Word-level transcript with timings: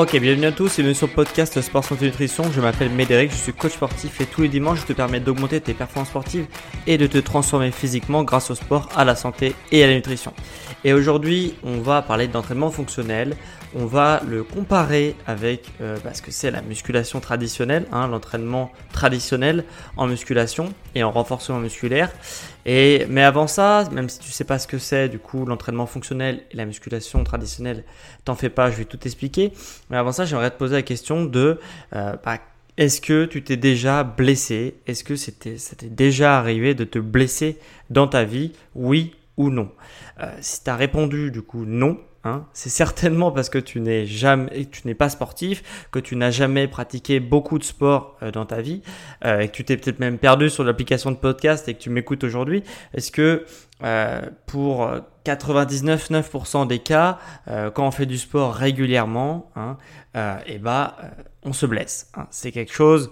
Ok, 0.00 0.16
bienvenue 0.20 0.46
à 0.46 0.52
tous 0.52 0.78
et 0.78 0.82
bienvenue 0.82 0.94
sur 0.94 1.08
le 1.08 1.12
podcast 1.12 1.60
Sport 1.60 1.82
Santé 1.82 2.04
Nutrition. 2.04 2.44
Je 2.52 2.60
m'appelle 2.60 2.88
Médéric, 2.88 3.32
je 3.32 3.36
suis 3.36 3.52
coach 3.52 3.72
sportif 3.72 4.20
et 4.20 4.26
tous 4.26 4.42
les 4.42 4.48
dimanches 4.48 4.82
je 4.82 4.86
te 4.86 4.92
permets 4.92 5.18
d'augmenter 5.18 5.60
tes 5.60 5.74
performances 5.74 6.10
sportives 6.10 6.46
et 6.86 6.98
de 6.98 7.08
te 7.08 7.18
transformer 7.18 7.72
physiquement 7.72 8.22
grâce 8.22 8.48
au 8.52 8.54
sport, 8.54 8.88
à 8.94 9.04
la 9.04 9.16
santé 9.16 9.56
et 9.72 9.82
à 9.82 9.88
la 9.88 9.94
nutrition. 9.94 10.32
Et 10.84 10.92
aujourd'hui, 10.92 11.54
on 11.64 11.80
va 11.80 12.00
parler 12.02 12.28
d'entraînement 12.28 12.70
fonctionnel. 12.70 13.34
On 13.74 13.86
va 13.86 14.22
le 14.24 14.44
comparer 14.44 15.16
avec 15.26 15.64
euh, 15.80 15.96
bah, 16.04 16.14
ce 16.14 16.22
que 16.22 16.30
c'est 16.30 16.52
la 16.52 16.62
musculation 16.62 17.18
traditionnelle, 17.18 17.86
hein, 17.90 18.06
l'entraînement 18.06 18.70
traditionnel 18.92 19.64
en 19.96 20.06
musculation 20.06 20.72
et 20.94 21.02
en 21.02 21.10
renforcement 21.10 21.58
musculaire. 21.58 22.12
Et, 22.70 23.06
mais 23.08 23.22
avant 23.22 23.46
ça, 23.46 23.88
même 23.92 24.10
si 24.10 24.18
tu 24.18 24.30
sais 24.30 24.44
pas 24.44 24.58
ce 24.58 24.66
que 24.66 24.76
c'est, 24.76 25.08
du 25.08 25.18
coup, 25.18 25.46
l'entraînement 25.46 25.86
fonctionnel 25.86 26.42
et 26.50 26.56
la 26.56 26.66
musculation 26.66 27.24
traditionnelle, 27.24 27.82
t'en 28.26 28.34
fais 28.34 28.50
pas, 28.50 28.70
je 28.70 28.76
vais 28.76 28.84
tout 28.84 28.98
expliquer. 29.06 29.52
Mais 29.88 29.96
avant 29.96 30.12
ça, 30.12 30.26
j'aimerais 30.26 30.50
te 30.50 30.58
poser 30.58 30.74
la 30.74 30.82
question 30.82 31.24
de 31.24 31.58
euh, 31.96 32.12
bah, 32.22 32.38
est-ce 32.76 33.00
que 33.00 33.24
tu 33.24 33.42
t'es 33.42 33.56
déjà 33.56 34.04
blessé? 34.04 34.74
Est-ce 34.86 35.02
que 35.02 35.16
c'était, 35.16 35.56
ça 35.56 35.76
t'est 35.76 35.88
déjà 35.88 36.38
arrivé 36.38 36.74
de 36.74 36.84
te 36.84 36.98
blesser 36.98 37.56
dans 37.88 38.06
ta 38.06 38.24
vie? 38.24 38.52
Oui 38.74 39.14
ou 39.38 39.48
non? 39.48 39.70
Euh, 40.20 40.30
Si 40.42 40.62
tu 40.62 40.68
as 40.68 40.76
répondu 40.76 41.30
du 41.30 41.40
coup 41.40 41.64
non, 41.64 41.98
Hein. 42.24 42.44
c'est 42.52 42.68
certainement 42.68 43.30
parce 43.30 43.48
que 43.48 43.58
tu 43.58 43.80
n'es 43.80 44.04
jamais, 44.04 44.66
tu 44.66 44.86
n'es 44.86 44.94
pas 44.94 45.08
sportif, 45.08 45.86
que 45.92 46.00
tu 46.00 46.16
n'as 46.16 46.32
jamais 46.32 46.66
pratiqué 46.66 47.20
beaucoup 47.20 47.58
de 47.58 47.64
sport 47.64 48.16
euh, 48.22 48.32
dans 48.32 48.44
ta 48.44 48.60
vie, 48.60 48.82
euh, 49.24 49.40
et 49.40 49.48
que 49.48 49.52
tu 49.52 49.64
t'es 49.64 49.76
peut-être 49.76 50.00
même 50.00 50.18
perdu 50.18 50.50
sur 50.50 50.64
l'application 50.64 51.12
de 51.12 51.16
podcast 51.16 51.68
et 51.68 51.74
que 51.74 51.78
tu 51.78 51.90
m'écoutes 51.90 52.24
aujourd'hui. 52.24 52.64
Est-ce 52.92 53.12
que 53.12 53.44
euh, 53.84 54.22
pour 54.46 54.90
99,9% 55.24 56.66
des 56.66 56.80
cas, 56.80 57.18
quand 57.46 57.86
on 57.86 57.90
fait 57.90 58.06
du 58.06 58.18
sport 58.18 58.54
régulièrement, 58.54 59.50
hein, 59.54 59.76
et 60.46 60.58
bah, 60.58 60.96
on 61.44 61.52
se 61.52 61.66
blesse. 61.66 62.10
Hein. 62.16 62.26
C'est 62.30 62.50
quelque 62.50 62.72
chose 62.72 63.10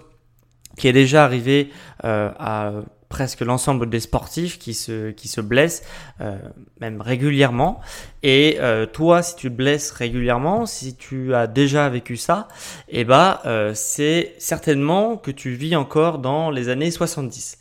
qui 0.77 0.87
est 0.87 0.93
déjà 0.93 1.23
arrivé 1.23 1.69
à 2.03 2.71
presque 3.09 3.41
l'ensemble 3.41 3.89
des 3.89 3.99
sportifs 3.99 4.59
qui 4.59 4.73
se, 4.73 5.11
qui 5.11 5.27
se 5.27 5.39
blessent, 5.41 5.83
euh, 6.21 6.37
même 6.81 7.01
régulièrement. 7.01 7.79
Et 8.23 8.57
euh, 8.59 8.85
toi, 8.85 9.21
si 9.21 9.35
tu 9.35 9.49
te 9.49 9.53
blesses 9.53 9.91
régulièrement, 9.91 10.65
si 10.65 10.95
tu 10.95 11.33
as 11.33 11.47
déjà 11.47 11.87
vécu 11.89 12.17
ça, 12.17 12.47
eh 12.89 13.05
ben, 13.05 13.39
euh, 13.45 13.71
c'est 13.73 14.35
certainement 14.39 15.17
que 15.17 15.31
tu 15.31 15.51
vis 15.51 15.75
encore 15.75 16.19
dans 16.19 16.49
les 16.49 16.69
années 16.69 16.91
70. 16.91 17.59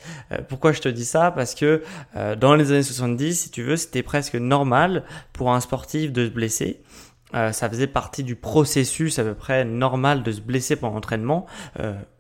pourquoi 0.49 0.73
je 0.73 0.81
te 0.81 0.89
dis 0.89 1.05
ça? 1.05 1.31
Parce 1.31 1.55
que 1.55 1.83
dans 2.39 2.55
les 2.55 2.73
années 2.73 2.83
70, 2.83 3.41
si 3.41 3.51
tu 3.51 3.63
veux, 3.63 3.77
c'était 3.77 4.03
presque 4.03 4.35
normal 4.35 5.05
pour 5.33 5.53
un 5.53 5.61
sportif 5.61 6.13
de 6.13 6.27
se 6.27 6.31
blesser. 6.31 6.81
ça 7.33 7.69
faisait 7.69 7.87
partie 7.87 8.25
du 8.25 8.37
processus 8.37 9.19
à 9.19 9.25
peu 9.25 9.35
près 9.35 9.65
normal 9.65 10.23
de 10.23 10.33
se 10.33 10.41
blesser 10.41 10.77
pendant 10.77 10.95
l'entraînement 10.95 11.47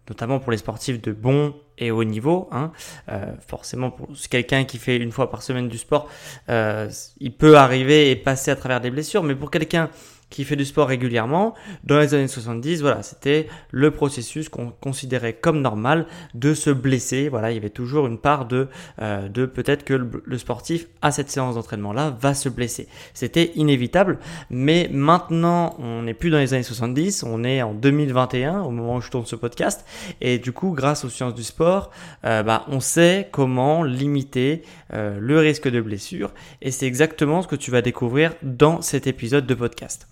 notamment 0.08 0.38
pour 0.38 0.52
les 0.52 0.58
sportifs 0.58 1.00
de 1.02 1.12
bon 1.12 1.54
et 1.78 1.90
haut 1.90 2.04
niveau. 2.04 2.48
Hein. 2.52 2.72
Euh, 3.08 3.32
forcément, 3.46 3.90
pour 3.90 4.08
quelqu'un 4.30 4.64
qui 4.64 4.78
fait 4.78 4.96
une 4.96 5.12
fois 5.12 5.30
par 5.30 5.42
semaine 5.42 5.68
du 5.68 5.78
sport, 5.78 6.08
euh, 6.48 6.90
il 7.20 7.32
peut 7.32 7.56
arriver 7.56 8.10
et 8.10 8.16
passer 8.16 8.50
à 8.50 8.56
travers 8.56 8.80
des 8.80 8.90
blessures, 8.90 9.22
mais 9.22 9.34
pour 9.34 9.50
quelqu'un 9.50 9.90
qui 10.30 10.44
fait 10.44 10.56
du 10.56 10.64
sport 10.64 10.88
régulièrement, 10.88 11.54
dans 11.84 11.98
les 11.98 12.14
années 12.14 12.26
70, 12.26 12.82
voilà, 12.82 13.02
c'était 13.02 13.46
le 13.70 13.90
processus 13.92 14.48
qu'on 14.48 14.70
considérait 14.70 15.34
comme 15.34 15.60
normal 15.60 16.06
de 16.34 16.52
se 16.52 16.70
blesser. 16.70 17.28
Voilà, 17.28 17.52
il 17.52 17.54
y 17.54 17.58
avait 17.58 17.70
toujours 17.70 18.06
une 18.06 18.18
part 18.18 18.46
de, 18.46 18.68
euh, 19.00 19.28
de 19.28 19.46
peut-être 19.46 19.84
que 19.84 19.94
le, 19.94 20.38
sportif 20.38 20.88
à 21.00 21.12
cette 21.12 21.30
séance 21.30 21.54
d'entraînement-là 21.54 22.16
va 22.20 22.34
se 22.34 22.48
blesser. 22.48 22.88
C'était 23.14 23.52
inévitable, 23.54 24.18
mais 24.50 24.90
maintenant 24.92 25.76
on 25.78 26.02
n'est 26.02 26.14
plus 26.14 26.30
dans 26.30 26.38
les 26.38 26.54
années 26.54 26.62
70, 26.62 27.22
on 27.22 27.44
est 27.44 27.62
en 27.62 27.72
2021 27.72 28.62
au 28.62 28.70
moment 28.70 28.96
où 28.96 29.00
je 29.00 29.10
tourne 29.10 29.26
ce 29.26 29.36
podcast, 29.36 29.86
et 30.20 30.38
du 30.38 30.52
coup, 30.52 30.72
grâce 30.72 31.04
aux 31.04 31.08
sciences 31.08 31.34
du 31.34 31.44
sport, 31.44 31.90
euh, 32.24 32.42
bah, 32.42 32.64
on 32.68 32.80
sait 32.80 33.28
comment 33.30 33.84
limiter 33.84 34.62
euh, 34.92 35.18
le 35.20 35.38
risque 35.38 35.68
de 35.68 35.80
blessure, 35.80 36.32
et 36.60 36.70
c'est 36.70 36.86
exactement 36.86 37.42
ce 37.42 37.48
que 37.48 37.56
tu 37.56 37.70
vas 37.70 37.80
découvrir 37.80 38.34
dans 38.42 38.82
cet 38.82 39.06
épisode 39.06 39.46
de 39.46 39.54
podcast. 39.54 40.08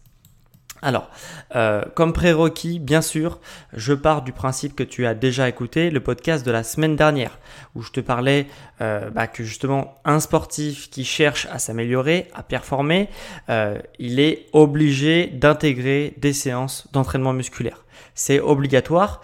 Alors, 0.84 1.08
euh, 1.56 1.82
comme 1.94 2.12
prérequis, 2.12 2.78
bien 2.78 3.00
sûr, 3.00 3.40
je 3.72 3.94
pars 3.94 4.20
du 4.20 4.32
principe 4.32 4.76
que 4.76 4.82
tu 4.82 5.06
as 5.06 5.14
déjà 5.14 5.48
écouté 5.48 5.88
le 5.88 6.00
podcast 6.00 6.44
de 6.44 6.50
la 6.50 6.62
semaine 6.62 6.94
dernière, 6.94 7.38
où 7.74 7.80
je 7.80 7.90
te 7.90 8.00
parlais 8.00 8.48
euh, 8.82 9.08
bah, 9.08 9.26
que 9.26 9.44
justement 9.44 9.94
un 10.04 10.20
sportif 10.20 10.90
qui 10.90 11.06
cherche 11.06 11.48
à 11.50 11.58
s'améliorer, 11.58 12.28
à 12.34 12.42
performer, 12.42 13.08
euh, 13.48 13.78
il 13.98 14.20
est 14.20 14.44
obligé 14.52 15.28
d'intégrer 15.28 16.12
des 16.18 16.34
séances 16.34 16.86
d'entraînement 16.92 17.32
musculaire. 17.32 17.86
C'est 18.14 18.40
obligatoire 18.40 19.22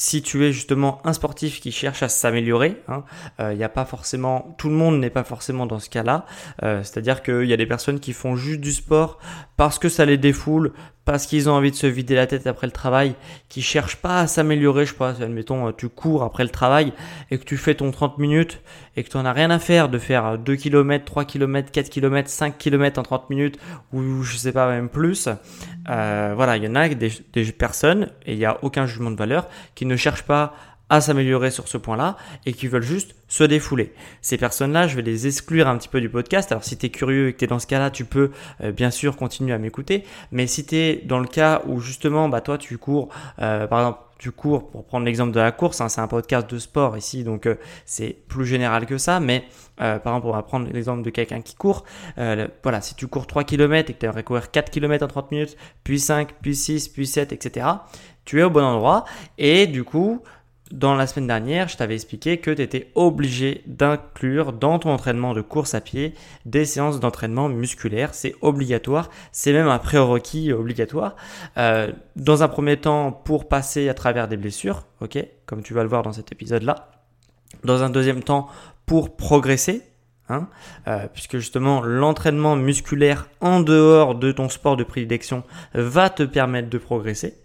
si 0.00 0.22
tu 0.22 0.44
es 0.44 0.52
justement 0.52 1.04
un 1.04 1.12
sportif 1.12 1.60
qui 1.60 1.72
cherche 1.72 2.04
à 2.04 2.08
s'améliorer, 2.08 2.80
il 2.86 2.94
hein, 3.40 3.54
n'y 3.54 3.64
a 3.64 3.68
pas 3.68 3.84
forcément, 3.84 4.54
tout 4.56 4.68
le 4.68 4.76
monde 4.76 5.00
n'est 5.00 5.10
pas 5.10 5.24
forcément 5.24 5.66
dans 5.66 5.80
ce 5.80 5.90
cas-là. 5.90 6.24
C'est-à-dire 6.62 7.20
qu'il 7.20 7.46
y 7.46 7.52
a 7.52 7.56
des 7.56 7.66
personnes 7.66 7.98
qui 7.98 8.12
font 8.12 8.36
juste 8.36 8.60
du 8.60 8.72
sport 8.72 9.18
parce 9.56 9.80
que 9.80 9.88
ça 9.88 10.04
les 10.04 10.16
défoule, 10.16 10.72
parce 11.08 11.24
qu'ils 11.24 11.48
ont 11.48 11.54
envie 11.54 11.70
de 11.70 11.76
se 11.76 11.86
vider 11.86 12.14
la 12.14 12.26
tête 12.26 12.46
après 12.46 12.66
le 12.66 12.70
travail, 12.70 13.14
qui 13.48 13.62
cherchent 13.62 13.96
pas 13.96 14.20
à 14.20 14.26
s'améliorer, 14.26 14.84
je 14.84 14.90
sais 14.90 14.96
pas, 14.98 15.22
admettons, 15.22 15.72
tu 15.72 15.88
cours 15.88 16.22
après 16.22 16.42
le 16.42 16.50
travail 16.50 16.92
et 17.30 17.38
que 17.38 17.44
tu 17.44 17.56
fais 17.56 17.74
ton 17.74 17.90
30 17.90 18.18
minutes 18.18 18.60
et 18.94 19.02
que 19.02 19.08
tu 19.08 19.16
n'en 19.16 19.24
as 19.24 19.32
rien 19.32 19.48
à 19.48 19.58
faire 19.58 19.88
de 19.88 19.96
faire 19.96 20.36
2 20.36 20.56
km, 20.56 21.06
3 21.06 21.24
km, 21.24 21.72
4 21.72 21.88
km, 21.88 22.28
5 22.28 22.58
km 22.58 23.00
en 23.00 23.04
30 23.04 23.30
minutes 23.30 23.58
ou 23.94 24.22
je 24.22 24.36
sais 24.36 24.52
pas 24.52 24.68
même 24.68 24.90
plus. 24.90 25.30
Euh, 25.88 26.34
voilà, 26.36 26.58
il 26.58 26.64
y 26.64 26.68
en 26.68 26.74
a 26.74 26.90
des, 26.90 27.10
des 27.32 27.52
personnes, 27.52 28.08
et 28.26 28.34
il 28.34 28.38
n'y 28.38 28.44
a 28.44 28.58
aucun 28.60 28.84
jugement 28.84 29.10
de 29.10 29.16
valeur, 29.16 29.48
qui 29.74 29.86
ne 29.86 29.96
cherchent 29.96 30.24
pas 30.24 30.52
à 30.90 31.00
s'améliorer 31.00 31.50
sur 31.50 31.68
ce 31.68 31.76
point-là 31.76 32.16
et 32.46 32.52
qui 32.52 32.66
veulent 32.66 32.82
juste 32.82 33.14
se 33.28 33.44
défouler. 33.44 33.92
Ces 34.22 34.38
personnes-là, 34.38 34.86
je 34.86 34.96
vais 34.96 35.02
les 35.02 35.26
exclure 35.26 35.68
un 35.68 35.76
petit 35.76 35.88
peu 35.88 36.00
du 36.00 36.08
podcast. 36.08 36.50
Alors 36.50 36.64
si 36.64 36.76
tu 36.78 36.86
es 36.86 36.88
curieux 36.90 37.28
et 37.28 37.32
que 37.34 37.38
tu 37.38 37.44
es 37.44 37.48
dans 37.48 37.58
ce 37.58 37.66
cas-là, 37.66 37.90
tu 37.90 38.04
peux 38.04 38.30
euh, 38.62 38.72
bien 38.72 38.90
sûr 38.90 39.16
continuer 39.16 39.52
à 39.52 39.58
m'écouter. 39.58 40.04
Mais 40.32 40.46
si 40.46 40.64
tu 40.64 40.76
es 40.76 40.96
dans 40.96 41.20
le 41.20 41.26
cas 41.26 41.62
où 41.66 41.80
justement, 41.80 42.28
bah, 42.28 42.40
toi, 42.40 42.56
tu 42.56 42.78
cours, 42.78 43.10
euh, 43.40 43.66
par 43.66 43.80
exemple, 43.80 43.98
tu 44.18 44.32
cours, 44.32 44.68
pour 44.70 44.84
prendre 44.84 45.06
l'exemple 45.06 45.30
de 45.30 45.38
la 45.38 45.52
course, 45.52 45.80
hein, 45.80 45.88
c'est 45.88 46.00
un 46.00 46.08
podcast 46.08 46.50
de 46.50 46.58
sport 46.58 46.96
ici, 46.96 47.22
donc 47.22 47.46
euh, 47.46 47.54
c'est 47.84 48.16
plus 48.26 48.46
général 48.46 48.84
que 48.84 48.98
ça, 48.98 49.20
mais 49.20 49.44
par 49.76 49.94
exemple, 49.98 50.26
on 50.26 50.32
va 50.32 50.42
prendre 50.42 50.68
l'exemple 50.72 51.02
de 51.02 51.10
quelqu'un 51.10 51.40
qui 51.40 51.54
court. 51.54 51.84
voilà, 52.16 52.80
si 52.80 52.96
tu 52.96 53.06
cours 53.06 53.28
3 53.28 53.44
km 53.44 53.88
et 53.88 53.94
que 53.94 54.00
tu 54.00 54.06
aimerais 54.06 54.24
courir 54.24 54.50
4 54.50 54.70
km 54.72 55.04
en 55.04 55.06
30 55.06 55.30
minutes, 55.30 55.56
puis 55.84 56.00
5, 56.00 56.34
puis 56.42 56.56
6, 56.56 56.88
puis 56.88 57.06
7, 57.06 57.32
etc., 57.32 57.64
tu 58.24 58.40
es 58.40 58.42
au 58.42 58.50
bon 58.50 58.64
endroit 58.64 59.04
et 59.38 59.68
du 59.68 59.84
coup, 59.84 60.20
dans 60.70 60.94
la 60.94 61.06
semaine 61.06 61.26
dernière, 61.26 61.68
je 61.68 61.76
t'avais 61.76 61.94
expliqué 61.94 62.38
que 62.38 62.50
tu 62.50 62.62
étais 62.62 62.90
obligé 62.94 63.62
d'inclure 63.66 64.52
dans 64.52 64.78
ton 64.78 64.90
entraînement 64.90 65.32
de 65.34 65.40
course 65.40 65.74
à 65.74 65.80
pied 65.80 66.14
des 66.44 66.64
séances 66.64 67.00
d'entraînement 67.00 67.48
musculaire. 67.48 68.14
C'est 68.14 68.34
obligatoire, 68.42 69.10
c'est 69.32 69.52
même 69.52 69.68
un 69.68 69.78
prérequis 69.78 70.52
obligatoire. 70.52 71.16
Euh, 71.56 71.92
dans 72.16 72.42
un 72.42 72.48
premier 72.48 72.76
temps, 72.76 73.12
pour 73.12 73.48
passer 73.48 73.88
à 73.88 73.94
travers 73.94 74.28
des 74.28 74.36
blessures, 74.36 74.84
comme 75.46 75.62
tu 75.62 75.74
vas 75.74 75.82
le 75.82 75.88
voir 75.88 76.02
dans 76.02 76.12
cet 76.12 76.32
épisode-là. 76.32 76.90
Dans 77.64 77.82
un 77.82 77.90
deuxième 77.90 78.22
temps, 78.22 78.48
pour 78.84 79.16
progresser, 79.16 79.82
Hein, 80.30 80.46
euh, 80.88 81.06
puisque 81.10 81.38
justement 81.38 81.80
l'entraînement 81.80 82.54
musculaire 82.54 83.30
en 83.40 83.60
dehors 83.60 84.14
de 84.14 84.30
ton 84.30 84.50
sport 84.50 84.76
de 84.76 84.84
prédilection 84.84 85.42
va 85.72 86.10
te 86.10 86.22
permettre 86.22 86.68
de 86.68 86.76
progresser. 86.76 87.38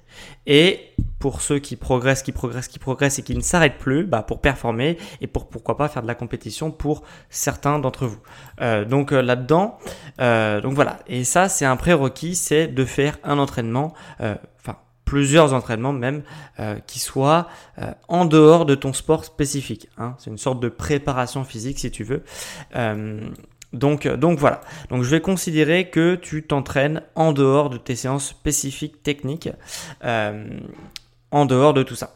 Et 0.46 0.94
pour 1.24 1.40
ceux 1.40 1.60
qui 1.60 1.78
progressent, 1.78 2.22
qui 2.22 2.34
progressent, 2.34 2.68
qui 2.68 2.80
progressent 2.80 3.20
et 3.20 3.24
qui 3.24 3.34
ne 3.34 3.42
s'arrêtent 3.42 3.78
plus, 3.78 4.04
bah 4.04 4.24
pour 4.24 4.42
performer 4.42 4.98
et 5.22 5.28
pour 5.28 5.48
pourquoi 5.48 5.78
pas 5.78 5.88
faire 5.88 6.02
de 6.02 6.08
la 6.08 6.16
compétition 6.16 6.70
pour 6.70 7.04
certains 7.30 7.80
d'entre 7.80 8.08
vous. 8.08 8.20
Euh, 8.60 8.84
donc 8.84 9.14
euh, 9.14 9.22
là-dedans, 9.22 9.78
euh, 10.20 10.60
voilà. 10.66 11.00
Et 11.08 11.24
ça, 11.24 11.48
c'est 11.48 11.64
un 11.64 11.78
prérequis, 11.78 12.36
c'est 12.36 12.68
de 12.68 12.84
faire 12.84 13.20
un 13.24 13.40
entraînement, 13.40 13.94
enfin 14.20 14.80
plusieurs 15.06 15.54
entraînements 15.54 15.94
même, 15.94 16.24
qui 16.88 17.00
soient 17.00 17.48
en 18.10 18.26
dehors 18.26 18.66
de 18.66 18.76
ton 18.76 18.92
sport 18.92 19.24
spécifique. 19.24 19.88
Hein. 19.98 20.16
C'est 20.18 20.30
une 20.30 20.38
sorte 20.38 20.60
de 20.60 20.68
préparation 20.68 21.46
physique 21.46 21.80
si 21.80 21.90
tu 21.90 22.04
veux. 22.04 22.24
Donc, 23.74 24.06
euh, 24.06 24.16
donc 24.16 24.40
voilà. 24.40 24.62
Donc 24.90 25.04
je 25.04 25.10
vais 25.10 25.22
considérer 25.22 25.90
que 25.90 26.16
tu 26.16 26.44
t'entraînes 26.44 27.02
en 27.16 27.34
dehors 27.34 27.70
de 27.70 27.78
tes 27.78 27.96
séances 27.96 28.28
spécifiques 28.28 29.04
techniques, 29.04 29.50
euh, 30.04 30.48
en 31.32 31.46
dehors 31.46 31.74
de 31.74 31.84
tout 31.84 31.96
ça. 31.96 32.16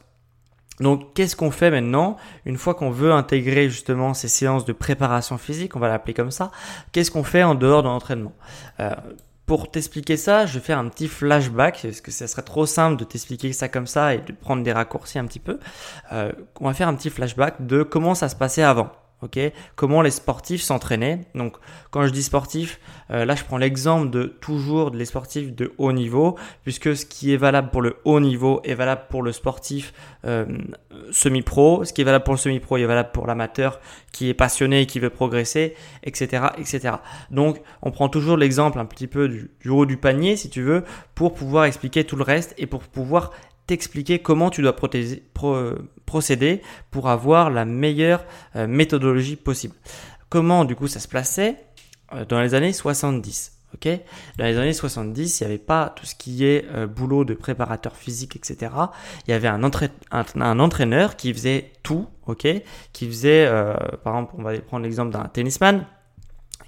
Donc 0.79 1.15
qu'est-ce 1.15 1.35
qu'on 1.35 1.49
fait 1.49 1.71
maintenant 1.71 2.17
une 2.45 2.57
fois 2.57 2.75
qu'on 2.75 2.91
veut 2.91 3.11
intégrer 3.11 3.67
justement 3.67 4.13
ces 4.13 4.27
séances 4.27 4.63
de 4.63 4.73
préparation 4.73 5.39
physique, 5.39 5.75
on 5.75 5.79
va 5.79 5.87
l'appeler 5.87 6.13
comme 6.13 6.29
ça, 6.29 6.51
qu'est-ce 6.91 7.09
qu'on 7.09 7.23
fait 7.23 7.41
en 7.41 7.55
dehors 7.55 7.81
de 7.81 7.87
l'entraînement? 7.87 8.33
Euh, 8.79 8.93
pour 9.47 9.71
t'expliquer 9.71 10.17
ça, 10.17 10.45
je 10.45 10.59
vais 10.59 10.63
faire 10.63 10.77
un 10.77 10.87
petit 10.89 11.07
flashback, 11.07 11.79
parce 11.81 12.01
que 12.01 12.11
ça 12.11 12.27
serait 12.27 12.41
trop 12.43 12.65
simple 12.65 12.97
de 12.97 13.05
t'expliquer 13.05 13.53
ça 13.53 13.69
comme 13.69 13.87
ça 13.87 14.13
et 14.13 14.17
de 14.19 14.33
prendre 14.33 14.61
des 14.61 14.73
raccourcis 14.73 15.17
un 15.19 15.25
petit 15.25 15.39
peu. 15.39 15.57
on 16.11 16.67
va 16.67 16.73
faire 16.73 16.89
un 16.89 16.95
petit 16.95 17.09
flashback 17.09 17.65
de 17.65 17.81
comment 17.81 18.13
ça 18.13 18.27
se 18.27 18.35
passait 18.35 18.61
avant 18.61 18.91
ok 19.21 19.39
Comment 19.75 20.01
les 20.01 20.11
sportifs 20.11 20.61
s'entraînaient. 20.61 21.21
Donc, 21.35 21.57
quand 21.91 22.05
je 22.05 22.11
dis 22.11 22.23
sportif, 22.23 22.79
euh, 23.11 23.25
là, 23.25 23.35
je 23.35 23.43
prends 23.43 23.57
l'exemple 23.57 24.09
de 24.09 24.25
toujours 24.25 24.91
les 24.91 25.05
sportifs 25.05 25.55
de 25.55 25.73
haut 25.77 25.91
niveau, 25.91 26.37
puisque 26.63 26.95
ce 26.95 27.05
qui 27.05 27.33
est 27.33 27.37
valable 27.37 27.69
pour 27.71 27.81
le 27.81 27.97
haut 28.05 28.19
niveau 28.19 28.61
est 28.63 28.75
valable 28.75 29.03
pour 29.09 29.23
le 29.23 29.31
sportif 29.31 29.93
euh, 30.25 30.45
semi-pro. 31.11 31.83
Ce 31.85 31.93
qui 31.93 32.01
est 32.01 32.05
valable 32.05 32.23
pour 32.23 32.33
le 32.33 32.39
semi-pro 32.39 32.77
est 32.77 32.85
valable 32.85 33.09
pour 33.11 33.27
l'amateur 33.27 33.79
qui 34.11 34.29
est 34.29 34.33
passionné 34.33 34.81
et 34.81 34.85
qui 34.85 34.99
veut 34.99 35.09
progresser, 35.09 35.75
etc., 36.03 36.47
etc. 36.57 36.95
Donc, 37.29 37.61
on 37.81 37.91
prend 37.91 38.09
toujours 38.09 38.37
l'exemple 38.37 38.79
un 38.79 38.85
petit 38.85 39.07
peu 39.07 39.27
du, 39.27 39.51
du 39.61 39.69
haut 39.69 39.85
du 39.85 39.97
panier, 39.97 40.35
si 40.35 40.49
tu 40.49 40.61
veux, 40.61 40.83
pour 41.15 41.33
pouvoir 41.33 41.65
expliquer 41.65 42.03
tout 42.03 42.15
le 42.15 42.23
reste 42.23 42.53
et 42.57 42.65
pour 42.65 42.81
pouvoir 42.81 43.31
t'expliquer 43.67 44.19
comment 44.19 44.49
tu 44.49 44.61
dois 44.61 44.75
procéder 46.05 46.61
pour 46.89 47.09
avoir 47.09 47.49
la 47.49 47.65
meilleure 47.65 48.25
euh, 48.55 48.65
méthodologie 48.65 49.35
possible. 49.35 49.75
Comment 50.29 50.65
du 50.65 50.75
coup 50.75 50.87
ça 50.87 50.99
se 50.99 51.07
plaçait 51.07 51.57
euh, 52.13 52.25
dans 52.25 52.41
les 52.41 52.55
années 52.55 52.73
70 52.73 53.53
ok? 53.73 53.99
Dans 54.37 54.45
les 54.45 54.57
années 54.57 54.73
70, 54.73 55.39
il 55.39 55.43
n'y 55.43 55.47
avait 55.47 55.57
pas 55.57 55.93
tout 55.93 56.05
ce 56.05 56.15
qui 56.15 56.45
est 56.45 56.65
euh, 56.73 56.87
boulot 56.87 57.25
de 57.25 57.33
préparateur 57.33 57.97
physique, 57.97 58.37
etc. 58.37 58.71
Il 59.27 59.31
y 59.31 59.33
avait 59.33 59.49
un, 59.49 59.61
un, 59.61 60.59
entraîneur 60.59 61.17
qui 61.17 61.33
faisait 61.33 61.73
tout, 61.83 62.07
ok? 62.27 62.47
Qui 62.93 63.07
faisait, 63.07 63.45
par 64.05 64.15
exemple, 64.15 64.35
on 64.37 64.43
va 64.43 64.57
prendre 64.61 64.83
l'exemple 64.85 65.11
d'un 65.11 65.25
tennisman 65.25 65.85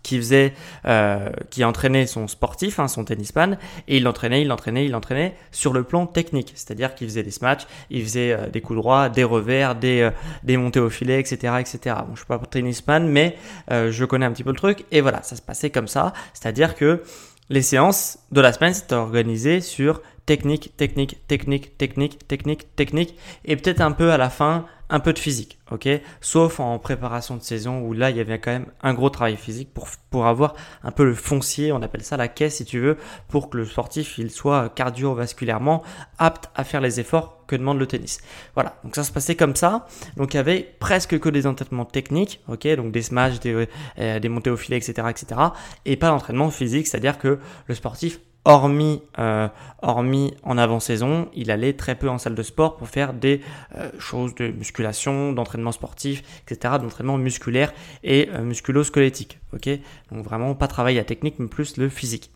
qui 0.03 0.17
faisait, 0.17 0.53
euh, 0.85 1.29
qui 1.49 1.63
entraînait 1.63 2.07
son 2.07 2.27
sportif, 2.27 2.79
hein, 2.79 2.87
son 2.87 3.05
tennisman, 3.05 3.57
et 3.87 3.97
il 3.97 4.03
l'entraînait, 4.03 4.41
il 4.41 4.47
l'entraînait, 4.47 4.85
il 4.85 4.91
l'entraînait 4.91 5.35
sur 5.51 5.73
le 5.73 5.83
plan 5.83 6.05
technique, 6.05 6.53
c'est-à-dire 6.55 6.95
qu'il 6.95 7.07
faisait 7.07 7.23
des 7.23 7.31
smatchs, 7.31 7.67
il 7.89 8.03
faisait 8.03 8.33
euh, 8.33 8.49
des 8.49 8.61
coups 8.61 8.77
droits, 8.77 9.09
des 9.09 9.23
revers, 9.23 9.75
des, 9.75 10.01
euh, 10.01 10.11
des 10.43 10.57
montées 10.57 10.79
au 10.79 10.89
filet, 10.89 11.19
etc., 11.19 11.53
etc. 11.59 11.95
Bon, 12.07 12.15
je 12.15 12.19
suis 12.19 12.27
pas 12.27 12.39
tennisman, 12.39 13.07
mais 13.07 13.37
je 13.69 14.05
connais 14.05 14.25
un 14.25 14.31
petit 14.31 14.43
peu 14.43 14.51
le 14.51 14.55
truc, 14.55 14.85
et 14.91 15.01
voilà, 15.01 15.21
ça 15.23 15.35
se 15.35 15.41
passait 15.41 15.69
comme 15.69 15.87
ça, 15.87 16.13
c'est-à-dire 16.33 16.75
que 16.75 17.03
les 17.49 17.61
séances 17.61 18.19
de 18.31 18.41
la 18.41 18.53
semaine 18.53 18.73
c'était 18.73 18.95
organisé 18.95 19.61
sur 19.61 20.01
technique, 20.25 20.75
technique, 20.77 21.17
technique, 21.27 21.77
technique, 21.77 22.27
technique, 22.27 22.75
technique, 22.75 23.15
et 23.45 23.55
peut-être 23.55 23.81
un 23.81 23.91
peu 23.91 24.11
à 24.11 24.17
la 24.17 24.29
fin 24.29 24.65
un 24.89 24.99
peu 24.99 25.13
de 25.13 25.19
physique, 25.19 25.59
ok? 25.71 25.87
Sauf 26.21 26.59
en 26.59 26.79
préparation 26.79 27.37
de 27.37 27.41
saison 27.41 27.81
où 27.81 27.93
là 27.93 28.09
il 28.09 28.17
y 28.17 28.19
avait 28.19 28.39
quand 28.39 28.51
même 28.51 28.67
un 28.81 28.93
gros 28.93 29.09
travail 29.09 29.37
physique 29.37 29.73
pour, 29.73 29.87
pour 30.09 30.25
avoir 30.25 30.55
un 30.83 30.91
peu 30.91 31.05
le 31.05 31.13
foncier, 31.13 31.71
on 31.71 31.81
appelle 31.81 32.03
ça 32.03 32.17
la 32.17 32.27
caisse 32.27 32.55
si 32.55 32.65
tu 32.65 32.79
veux, 32.79 32.97
pour 33.27 33.49
que 33.49 33.57
le 33.57 33.65
sportif 33.65 34.17
il 34.17 34.31
soit 34.31 34.69
cardiovasculairement 34.69 35.83
apte 36.17 36.49
à 36.55 36.63
faire 36.63 36.81
les 36.81 36.99
efforts 36.99 37.45
que 37.47 37.55
demande 37.55 37.79
le 37.79 37.87
tennis. 37.87 38.19
Voilà, 38.53 38.79
donc 38.83 38.95
ça 38.95 39.03
se 39.03 39.11
passait 39.11 39.35
comme 39.35 39.55
ça. 39.55 39.87
Donc 40.17 40.33
il 40.33 40.37
y 40.37 40.39
avait 40.39 40.75
presque 40.79 41.19
que 41.19 41.29
des 41.29 41.47
entraînements 41.47 41.85
techniques, 41.85 42.41
ok? 42.47 42.67
Donc 42.75 42.91
des 42.91 43.01
smash, 43.01 43.39
des, 43.39 43.67
euh, 43.97 44.19
des 44.19 44.29
montées 44.29 44.51
au 44.51 44.57
filet, 44.57 44.77
etc., 44.77 45.07
etc. 45.09 45.41
Et 45.85 45.97
pas 45.97 46.09
d'entraînement 46.09 46.51
physique, 46.51 46.87
c'est-à-dire 46.87 47.17
que 47.17 47.39
le 47.65 47.75
sportif 47.75 48.19
hormis, 48.49 49.03
euh, 49.19 49.47
hormis 49.83 50.33
en 50.41 50.57
avant-saison, 50.57 51.29
il 51.35 51.51
allait 51.51 51.73
très 51.73 51.93
peu 51.93 52.09
en 52.09 52.17
salle 52.17 52.33
de 52.33 52.41
sport 52.41 52.77
pour 52.77 52.87
faire 52.87 53.13
des 53.13 53.41
euh, 53.75 53.91
choses 53.99 54.33
de 54.33 54.47
musculation, 54.47 55.33
d'entraînement 55.33 55.71
sportif, 55.71 56.23
etc., 56.47 56.75
d'entraînement 56.81 57.17
musculaire 57.17 57.71
et 58.03 58.27
euh, 58.33 58.41
musculo-squelettique. 58.41 59.37
Donc 59.53 60.23
vraiment 60.23 60.55
pas 60.55 60.67
travailler 60.67 60.97
la 60.97 61.03
technique, 61.03 61.35
mais 61.37 61.47
plus 61.47 61.77
le 61.77 61.89
physique. 61.89 62.31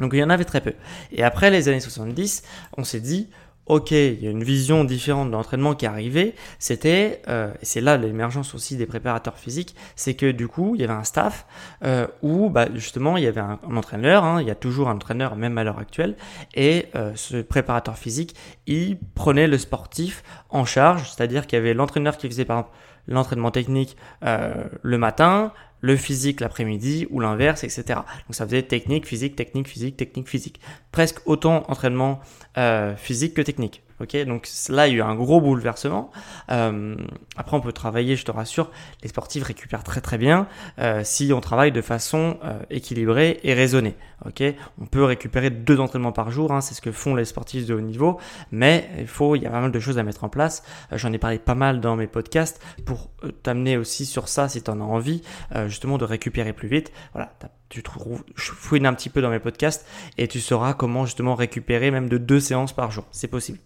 Donc 0.00 0.12
il 0.14 0.18
y 0.18 0.24
en 0.24 0.30
avait 0.30 0.44
très 0.44 0.62
peu. 0.62 0.72
Et 1.12 1.22
après 1.22 1.50
les 1.50 1.68
années 1.68 1.80
70, 1.80 2.42
on 2.78 2.84
s'est 2.84 3.00
dit, 3.00 3.28
ok, 3.66 3.90
il 3.90 4.22
y 4.22 4.26
a 4.26 4.30
une 4.30 4.44
vision 4.44 4.84
différente 4.84 5.28
de 5.28 5.32
l'entraînement 5.32 5.74
qui 5.74 5.84
est 5.84 5.88
arrivée, 5.88 6.34
c'était, 6.58 7.22
euh, 7.28 7.52
et 7.60 7.64
c'est 7.64 7.80
là 7.80 7.96
l'émergence 7.96 8.54
aussi 8.54 8.76
des 8.76 8.86
préparateurs 8.86 9.38
physiques, 9.38 9.74
c'est 9.96 10.14
que 10.14 10.30
du 10.30 10.48
coup, 10.48 10.74
il 10.74 10.80
y 10.80 10.84
avait 10.84 10.92
un 10.92 11.04
staff 11.04 11.46
euh, 11.84 12.06
où 12.22 12.48
bah, 12.48 12.68
justement, 12.74 13.16
il 13.16 13.24
y 13.24 13.26
avait 13.26 13.40
un, 13.40 13.58
entraîneur, 13.74 14.24
hein, 14.24 14.40
il 14.40 14.46
y 14.46 14.50
a 14.50 14.54
toujours 14.54 14.88
un 14.88 14.96
entraîneur 14.96 15.36
même 15.36 15.58
à 15.58 15.64
l'heure 15.64 15.78
actuelle, 15.78 16.16
et 16.54 16.86
euh, 16.94 17.12
ce 17.16 17.42
préparateur 17.42 17.98
physique, 17.98 18.36
il 18.66 18.98
prenait 19.14 19.48
le 19.48 19.58
sportif 19.58 20.22
en 20.50 20.64
charge, 20.64 21.10
c'est-à-dire 21.10 21.46
qu'il 21.46 21.58
y 21.58 21.60
avait 21.60 21.74
l'entraîneur 21.74 22.16
qui 22.16 22.28
faisait 22.28 22.44
par 22.44 22.58
exemple 22.58 22.76
l'entraînement 23.08 23.50
technique 23.50 23.96
euh, 24.24 24.64
le 24.82 24.98
matin, 24.98 25.52
le 25.80 25.96
physique 25.96 26.40
l'après-midi 26.40 27.06
ou 27.10 27.20
l'inverse, 27.20 27.64
etc. 27.64 27.84
Donc 27.88 28.34
ça 28.34 28.44
faisait 28.44 28.62
technique, 28.62 29.06
physique, 29.06 29.36
technique, 29.36 29.68
physique, 29.68 29.96
technique, 29.96 30.28
physique. 30.28 30.60
Presque 30.92 31.20
autant 31.26 31.64
entraînement 31.68 32.20
euh, 32.58 32.96
physique 32.96 33.34
que 33.34 33.42
technique. 33.42 33.82
Ok, 33.98 34.14
donc 34.26 34.46
là 34.68 34.88
il 34.88 34.92
y 34.92 34.96
a 34.96 34.98
eu 34.98 35.02
un 35.02 35.14
gros 35.14 35.40
bouleversement. 35.40 36.10
Euh, 36.50 36.96
après 37.36 37.56
on 37.56 37.60
peut 37.60 37.72
travailler, 37.72 38.14
je 38.14 38.26
te 38.26 38.30
rassure, 38.30 38.70
les 39.02 39.08
sportifs 39.08 39.42
récupèrent 39.42 39.84
très 39.84 40.02
très 40.02 40.18
bien 40.18 40.48
euh, 40.78 41.00
si 41.02 41.32
on 41.32 41.40
travaille 41.40 41.72
de 41.72 41.80
façon 41.80 42.38
euh, 42.44 42.58
équilibrée 42.68 43.40
et 43.42 43.54
raisonnée. 43.54 43.96
Ok, 44.26 44.42
on 44.80 44.86
peut 44.86 45.04
récupérer 45.04 45.48
deux 45.48 45.80
entraînements 45.80 46.12
par 46.12 46.30
jour, 46.30 46.52
hein, 46.52 46.60
c'est 46.60 46.74
ce 46.74 46.82
que 46.82 46.92
font 46.92 47.14
les 47.14 47.24
sportifs 47.24 47.66
de 47.66 47.74
haut 47.74 47.80
niveau, 47.80 48.18
mais 48.50 48.90
il 48.98 49.06
faut, 49.06 49.34
il 49.34 49.42
y 49.42 49.46
a 49.46 49.50
pas 49.50 49.60
mal 49.60 49.72
de 49.72 49.80
choses 49.80 49.98
à 49.98 50.02
mettre 50.02 50.24
en 50.24 50.28
place. 50.28 50.62
Euh, 50.92 50.98
j'en 50.98 51.12
ai 51.12 51.18
parlé 51.18 51.38
pas 51.38 51.54
mal 51.54 51.80
dans 51.80 51.96
mes 51.96 52.06
podcasts 52.06 52.62
pour 52.84 53.10
t'amener 53.42 53.78
aussi 53.78 54.04
sur 54.04 54.28
ça 54.28 54.48
si 54.48 54.62
tu 54.62 54.70
en 54.70 54.80
as 54.80 54.84
envie, 54.84 55.22
justement 55.66 55.98
de 55.98 56.04
récupérer 56.04 56.52
plus 56.52 56.68
vite. 56.68 56.92
Voilà, 57.12 57.32
tu 57.68 57.82
trouves, 57.82 58.24
fouine 58.36 58.86
un 58.86 58.94
petit 58.94 59.08
peu 59.08 59.22
dans 59.22 59.30
mes 59.30 59.40
podcasts 59.40 59.86
et 60.18 60.28
tu 60.28 60.40
sauras 60.40 60.74
comment 60.74 61.04
justement 61.06 61.34
récupérer 61.34 61.90
même 61.90 62.08
de 62.08 62.18
deux 62.18 62.40
séances 62.40 62.72
par 62.72 62.90
jour. 62.90 63.04
C'est 63.10 63.28
possible. 63.28 63.58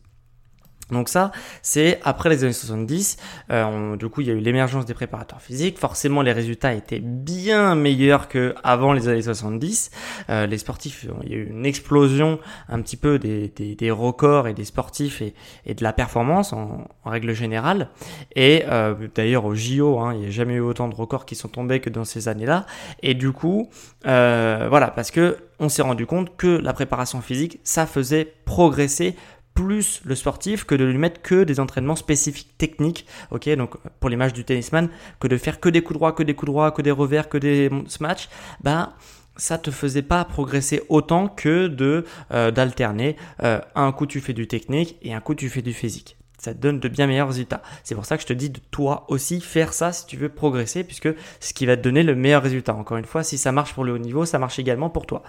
Donc 0.91 1.09
ça, 1.09 1.33
c'est 1.63 2.01
après 2.05 2.29
les 2.29 2.45
années 2.45 2.53
70. 2.53 3.17
Euh, 3.51 3.97
du 3.97 4.09
coup, 4.09 4.21
il 4.21 4.29
y 4.29 4.31
a 4.31 4.35
eu 4.35 4.41
l'émergence 4.41 4.87
des 4.87 4.95
préparateurs 4.95 5.41
physiques. 5.41 5.79
Forcément, 5.79 6.23
les 6.23 6.33
résultats 6.33 6.75
étaient 6.75 7.01
bien 7.01 7.75
meilleurs 7.75 8.29
que 8.29 8.55
avant 8.63 8.93
les 8.93 9.09
années 9.09 9.23
70. 9.23 9.91
Euh, 10.29 10.47
les 10.47 10.59
sportifs, 10.59 11.07
il 11.25 11.31
y 11.31 11.35
a 11.35 11.39
eu 11.39 11.51
une 11.51 11.67
explosion 11.67 12.39
un 12.69 12.81
petit 12.81 12.97
peu 12.97 13.19
des, 13.19 13.49
des, 13.49 13.91
records 13.91 14.49
et 14.49 14.55
des 14.55 14.65
sportifs 14.65 15.23
et, 15.23 15.75
de 15.75 15.83
la 15.83 15.93
performance 15.93 16.53
en, 16.53 16.89
en 17.05 17.11
règle 17.11 17.33
générale. 17.33 17.91
Et 18.37 18.65
euh, 18.69 18.95
d'ailleurs 19.15 19.45
au 19.45 19.55
JO, 19.55 19.99
hein, 19.99 20.15
il 20.15 20.21
n'y 20.21 20.27
a 20.27 20.31
jamais 20.31 20.55
eu 20.55 20.61
autant 20.61 20.89
de 20.89 20.95
records 20.95 21.27
qui 21.27 21.35
sont 21.35 21.49
tombés 21.49 21.81
que 21.81 21.91
dans 21.91 22.05
ces 22.05 22.29
années-là. 22.29 22.67
Et 23.03 23.15
du 23.15 23.33
coup, 23.33 23.69
euh, 24.07 24.67
voilà, 24.69 24.89
parce 24.89 25.11
que 25.11 25.39
on 25.59 25.69
s'est 25.69 25.83
rendu 25.83 26.07
compte 26.07 26.37
que 26.37 26.47
la 26.47 26.73
préparation 26.73 27.21
physique, 27.21 27.61
ça 27.65 27.87
faisait 27.87 28.33
progresser 28.45 29.15
plus 29.61 30.01
le 30.05 30.15
sportif 30.15 30.65
que 30.65 30.75
de 30.75 30.85
lui 30.85 30.97
mettre 30.97 31.21
que 31.21 31.45
des 31.45 31.61
entraînements 31.61 31.97
spécifiques 31.97 32.57
techniques, 32.57 33.07
ok, 33.31 33.49
donc 33.57 33.77
pour 34.01 34.09
l'image 34.09 34.33
du 34.33 34.45
tennisman, 34.45 34.89
que 35.21 35.29
de 35.29 35.37
faire 35.37 35.61
que 35.61 35.69
des 35.69 35.83
coups 35.83 35.99
droits, 35.99 36.13
que 36.13 36.23
des 36.23 36.35
coups 36.35 36.51
droits, 36.51 36.71
que 36.71 36.81
des 36.81 36.91
revers, 36.91 37.29
que 37.29 37.37
des 37.37 37.71
smash, 37.87 38.29
bah 38.63 38.95
ça 39.37 39.59
te 39.59 39.71
faisait 39.71 40.03
pas 40.03 40.25
progresser 40.25 40.83
autant 40.89 41.29
que 41.29 41.67
de 41.67 42.05
euh, 42.33 42.51
d'alterner. 42.51 43.17
Euh, 43.43 43.61
un 43.75 43.93
coup 43.93 44.07
tu 44.07 44.21
fais 44.21 44.33
du 44.33 44.47
technique 44.47 44.97
et 45.03 45.13
un 45.13 45.21
coup 45.21 45.35
tu 45.35 45.49
fais 45.49 45.63
du 45.63 45.73
physique. 45.73 46.17
ça 46.39 46.55
te 46.55 46.59
donne 46.59 46.81
de 46.81 46.89
bien 46.89 47.07
meilleurs 47.07 47.29
résultats. 47.29 47.63
C'est 47.85 47.95
pour 47.95 48.07
ça 48.07 48.17
que 48.17 48.23
je 48.23 48.29
te 48.29 48.33
dis 48.33 48.49
de 48.49 48.61
toi 48.71 49.05
aussi 49.09 49.43
faire 49.43 49.75
ça 49.75 49.93
si 49.93 50.07
tu 50.07 50.17
veux 50.17 50.31
progresser, 50.31 50.85
puisque 50.85 51.09
ce 51.41 51.53
qui 51.53 51.67
va 51.67 51.77
te 51.77 51.83
donner 51.83 52.03
le 52.03 52.15
meilleur 52.15 52.43
résultat. 52.43 52.75
Encore 52.75 52.97
une 52.97 53.05
fois, 53.05 53.23
si 53.23 53.37
ça 53.37 53.53
marche 53.53 53.75
pour 53.75 53.85
le 53.85 53.93
haut 53.93 53.99
niveau, 53.99 54.25
ça 54.25 54.39
marche 54.39 54.59
également 54.59 54.89
pour 54.89 55.07
toi. 55.07 55.23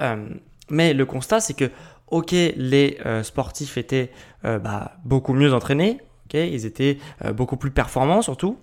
Euh, 0.00 0.28
mais 0.70 0.92
le 0.92 1.06
constat, 1.06 1.40
c'est 1.40 1.54
que, 1.54 1.70
ok, 2.10 2.32
les 2.32 2.98
euh, 3.06 3.22
sportifs 3.22 3.76
étaient 3.76 4.10
euh, 4.44 4.58
bah, 4.58 4.92
beaucoup 5.04 5.34
mieux 5.34 5.52
entraînés, 5.52 6.00
ok, 6.26 6.34
ils 6.34 6.66
étaient 6.66 6.98
beaucoup 7.34 7.56
plus 7.56 7.70
performants 7.70 8.22
surtout. 8.22 8.58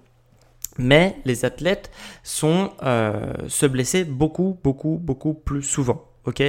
Mais 0.78 1.16
les 1.24 1.46
athlètes 1.46 1.90
sont 2.22 2.72
se 2.82 3.66
blessaient 3.66 4.04
beaucoup, 4.04 4.60
beaucoup, 4.62 5.00
beaucoup 5.02 5.34
plus 5.34 5.64
souvent. 5.64 6.04
Ok, 6.26 6.42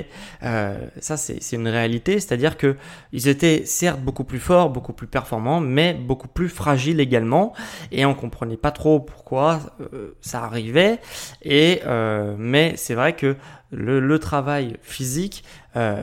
euh, 0.43 0.89
ça 1.01 1.19
c'est 1.19 1.53
une 1.53 1.69
réalité, 1.69 2.19
c'est-à-dire 2.19 2.57
que 2.57 2.77
ils 3.13 3.29
étaient 3.29 3.67
certes 3.67 4.01
beaucoup 4.01 4.25
plus 4.25 4.39
forts, 4.39 4.71
beaucoup 4.71 4.95
plus 4.95 5.07
performants, 5.07 5.61
mais 5.61 5.93
beaucoup 5.93 6.29
plus 6.29 6.49
fragiles 6.49 6.99
également, 6.99 7.53
et 7.93 8.07
on 8.07 8.15
comprenait 8.15 8.57
pas 8.57 8.71
trop 8.71 9.01
pourquoi 9.01 9.61
euh, 9.93 10.17
ça 10.23 10.43
arrivait. 10.45 10.99
Et 11.43 11.83
euh, 11.87 12.37
mais 12.39 12.73
c'est 12.77 12.95
vrai 12.95 13.15
que 13.15 13.37
le, 13.71 14.19
travail 14.19 14.79
physique 14.81 15.45
euh, 15.77 16.03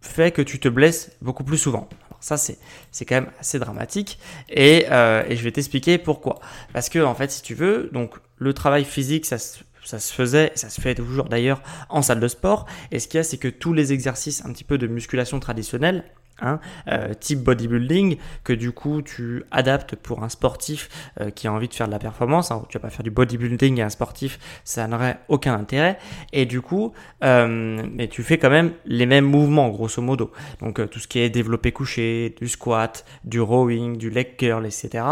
fait 0.00 0.32
que 0.32 0.42
tu 0.42 0.58
te 0.58 0.68
blesses 0.68 1.12
beaucoup 1.22 1.44
plus 1.44 1.58
souvent. 1.58 1.88
Ça 2.20 2.36
c'est 2.36 2.58
c'est 2.90 3.04
quand 3.04 3.14
même 3.14 3.30
assez 3.38 3.58
dramatique, 3.58 4.18
et, 4.48 4.86
euh, 4.90 5.22
et 5.28 5.36
je 5.36 5.42
vais 5.44 5.52
t'expliquer 5.52 5.98
pourquoi. 5.98 6.40
Parce 6.72 6.88
que 6.88 6.98
en 6.98 7.14
fait, 7.14 7.30
si 7.30 7.42
tu 7.42 7.54
veux, 7.54 7.90
donc 7.92 8.14
le 8.38 8.52
travail 8.52 8.84
physique, 8.84 9.24
ça 9.24 9.38
se 9.38 9.58
ça 9.84 9.98
se 9.98 10.12
faisait, 10.12 10.52
ça 10.54 10.68
se 10.68 10.82
fait 10.82 10.94
toujours 10.94 11.24
d'ailleurs 11.24 11.62
en 11.88 12.02
salle 12.02 12.20
de 12.20 12.28
sport. 12.28 12.66
Et 12.90 12.98
ce 12.98 13.08
qu'il 13.08 13.16
y 13.16 13.20
a, 13.20 13.24
c'est 13.24 13.38
que 13.38 13.48
tous 13.48 13.72
les 13.72 13.92
exercices 13.92 14.44
un 14.44 14.52
petit 14.52 14.64
peu 14.64 14.76
de 14.76 14.86
musculation 14.86 15.40
traditionnelle, 15.40 16.04
Hein, 16.40 16.60
euh, 16.86 17.14
type 17.14 17.40
bodybuilding 17.40 18.16
que 18.44 18.52
du 18.52 18.70
coup 18.70 19.02
tu 19.02 19.42
adaptes 19.50 19.96
pour 19.96 20.22
un 20.22 20.28
sportif 20.28 20.88
euh, 21.20 21.30
qui 21.30 21.48
a 21.48 21.52
envie 21.52 21.66
de 21.66 21.74
faire 21.74 21.88
de 21.88 21.92
la 21.92 21.98
performance. 21.98 22.52
Hein, 22.52 22.64
tu 22.68 22.78
vas 22.78 22.82
pas 22.82 22.90
faire 22.90 23.02
du 23.02 23.10
bodybuilding 23.10 23.78
et 23.78 23.82
un 23.82 23.90
sportif, 23.90 24.38
ça 24.62 24.86
n'aurait 24.86 25.18
aucun 25.28 25.54
intérêt. 25.54 25.98
Et 26.32 26.46
du 26.46 26.60
coup, 26.60 26.92
euh, 27.24 27.82
mais 27.92 28.06
tu 28.06 28.22
fais 28.22 28.38
quand 28.38 28.50
même 28.50 28.72
les 28.84 29.06
mêmes 29.06 29.24
mouvements 29.24 29.68
grosso 29.70 30.00
modo. 30.00 30.30
Donc 30.60 30.88
tout 30.90 31.00
ce 31.00 31.08
qui 31.08 31.18
est 31.18 31.30
développé 31.30 31.72
couché, 31.72 32.36
du 32.40 32.46
squat, 32.46 33.04
du 33.24 33.40
rowing, 33.40 33.96
du 33.96 34.08
leg 34.08 34.36
curl, 34.36 34.64
etc. 34.64 35.04